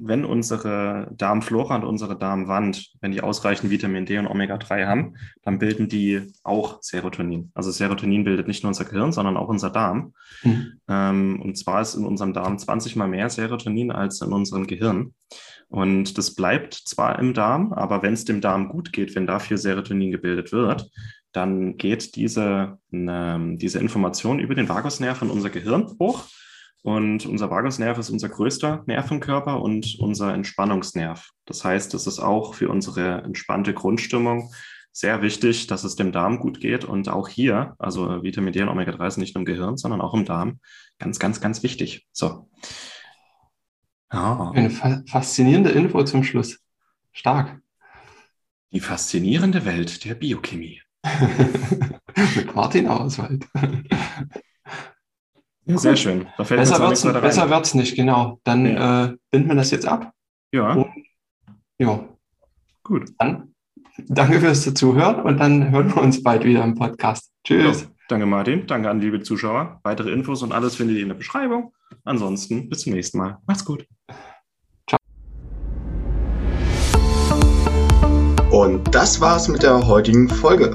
wenn 0.01 0.25
unsere 0.25 1.13
Darmflora 1.17 1.77
und 1.77 1.85
unsere 1.85 2.19
Darmwand, 2.19 2.93
wenn 3.01 3.13
die 3.13 3.21
ausreichend 3.21 3.71
Vitamin 3.71 4.07
D 4.07 4.19
und 4.19 4.27
Omega-3 4.27 4.87
haben, 4.87 5.17
dann 5.43 5.59
bilden 5.59 5.89
die 5.89 6.33
auch 6.43 6.79
Serotonin. 6.83 7.53
Also 7.55 7.71
Serotonin 7.71 8.25
bildet 8.25 8.49
nicht 8.49 8.65
nur 8.65 8.69
unser 8.69 8.87
Gehirn, 8.87 9.13
sondern 9.13 9.37
auch 9.37 9.49
unser 9.49 9.71
Darm. 9.71 10.15
Mhm. 10.43 10.81
Ähm, 10.89 11.43
und 11.43 11.57
zwar 11.57 11.83
ist 11.83 11.95
in 11.95 12.05
unserem 12.05 12.33
Darm 12.33 12.59
20 12.59 12.97
mal 12.97 13.07
mehr 13.07 13.29
Serotonin 13.29 13.93
als 13.93 14.21
in 14.23 14.33
unserem 14.33 14.67
Gehirn. 14.67 15.15
Und 15.69 16.19
das 16.19 16.35
bleibt 16.35 16.75
zwar 16.75 17.19
im 17.21 17.33
Darm, 17.33 17.73
aber 17.73 18.03
wenn 18.03 18.15
es 18.15 18.25
dem 18.25 18.41
Darm 18.41 18.69
gut 18.69 18.93
geht, 18.93 19.15
wenn 19.15 19.29
dafür 19.29 19.57
Serotonin 19.57 20.11
gebildet 20.11 20.51
wird, 20.51 20.91
dann 21.33 21.77
geht 21.77 22.17
diese, 22.17 22.79
äh, 22.93 23.57
diese 23.57 23.79
Information 23.79 24.41
über 24.41 24.55
den 24.55 24.69
Vagusnerv 24.69 25.23
in 25.23 25.31
unser 25.31 25.51
Gehirn 25.51 25.97
hoch 26.01 26.25
und 26.83 27.27
unser 27.27 27.51
Vagusnerv 27.51 27.99
ist 27.99 28.11
unser 28.11 28.31
größter 28.31 28.85
Nervenkörper 28.87 29.61
und 29.61 29.97
unser 29.99 30.33
Entspannungsnerv. 30.33 31.31
Das 31.45 31.65
heißt, 31.65 31.93
es 31.95 32.07
ist 32.07 32.21
auch 32.21 32.55
für 32.55 32.71
unsere 32.71 33.23
entspannte 33.23 33.75
Grundstimmung 33.75 34.51
sehr 34.93 35.23
wichtig, 35.23 35.67
dass 35.67 35.85
es 35.85 35.97
dem 35.97 36.11
Darm 36.11 36.39
gut 36.39 36.61
geht. 36.61 36.85
Und 36.85 37.09
auch 37.09 37.29
hier, 37.29 37.75
also 37.79 38.23
Vitamin 38.23 38.53
D 38.53 38.63
und 38.63 38.71
Omega-3 38.71 39.11
sind 39.11 39.21
nicht 39.21 39.35
nur 39.35 39.43
im 39.43 39.47
Gehirn, 39.47 39.77
sondern 39.77 40.01
auch 40.01 40.15
im 40.15 40.25
Darm. 40.25 40.61
Ganz, 40.99 41.19
ganz, 41.19 41.41
ganz 41.41 41.63
wichtig. 41.63 42.09
So. 42.13 42.49
Oh. 44.13 44.51
Eine 44.55 44.71
fa 44.71 45.03
faszinierende 45.07 45.71
Info 45.71 46.03
zum 46.05 46.25
Schluss. 46.25 46.59
Stark. 47.13 47.61
Die 48.73 48.81
faszinierende 48.81 49.65
Welt 49.65 50.05
der 50.05 50.15
Biochemie. 50.15 50.81
Mit 52.37 52.55
Martin 52.55 52.89
Auswald. 52.89 53.47
Ja, 55.67 55.79
sehr 55.79 55.97
schön. 55.97 56.27
besser 56.37 56.81
wird 56.81 56.93
es 56.93 57.03
besser 57.03 57.51
wird's 57.51 57.75
nicht, 57.75 57.95
genau. 57.95 58.41
Dann 58.45 58.67
ja. 58.67 59.05
äh, 59.05 59.17
binden 59.31 59.49
wir 59.49 59.55
das 59.57 59.71
jetzt 59.71 59.87
ab. 59.87 60.13
Ja. 60.53 60.73
Und, 60.73 60.89
ja. 61.79 62.05
Gut. 62.83 63.11
Dann 63.19 63.55
danke 64.09 64.41
fürs 64.41 64.63
Zuhören 64.75 65.21
und 65.21 65.39
dann 65.39 65.71
hören 65.71 65.95
wir 65.95 66.03
uns 66.03 66.23
bald 66.23 66.45
wieder 66.45 66.65
im 66.65 66.75
Podcast. 66.75 67.33
Tschüss. 67.45 67.83
Ja. 67.83 67.89
Danke, 68.09 68.27
Martin. 68.27 68.67
Danke 68.67 68.91
an 68.91 69.01
liebe 69.01 69.23
Zuschauer. 69.23 69.79
Weitere 69.85 70.11
Infos 70.11 70.43
und 70.43 70.53
alles 70.53 70.75
findet 70.75 70.97
ihr 70.97 71.03
in 71.03 71.09
der 71.09 71.15
Beschreibung. 71.15 71.73
Ansonsten 72.05 72.69
bis 72.69 72.81
zum 72.81 72.93
nächsten 72.93 73.19
Mal. 73.19 73.39
Macht's 73.47 73.65
gut. 73.65 73.87
Ciao. 74.89 74.99
Und 78.51 78.93
das 78.93 79.21
war's 79.21 79.47
mit 79.47 79.63
der 79.63 79.87
heutigen 79.87 80.29
Folge. 80.29 80.75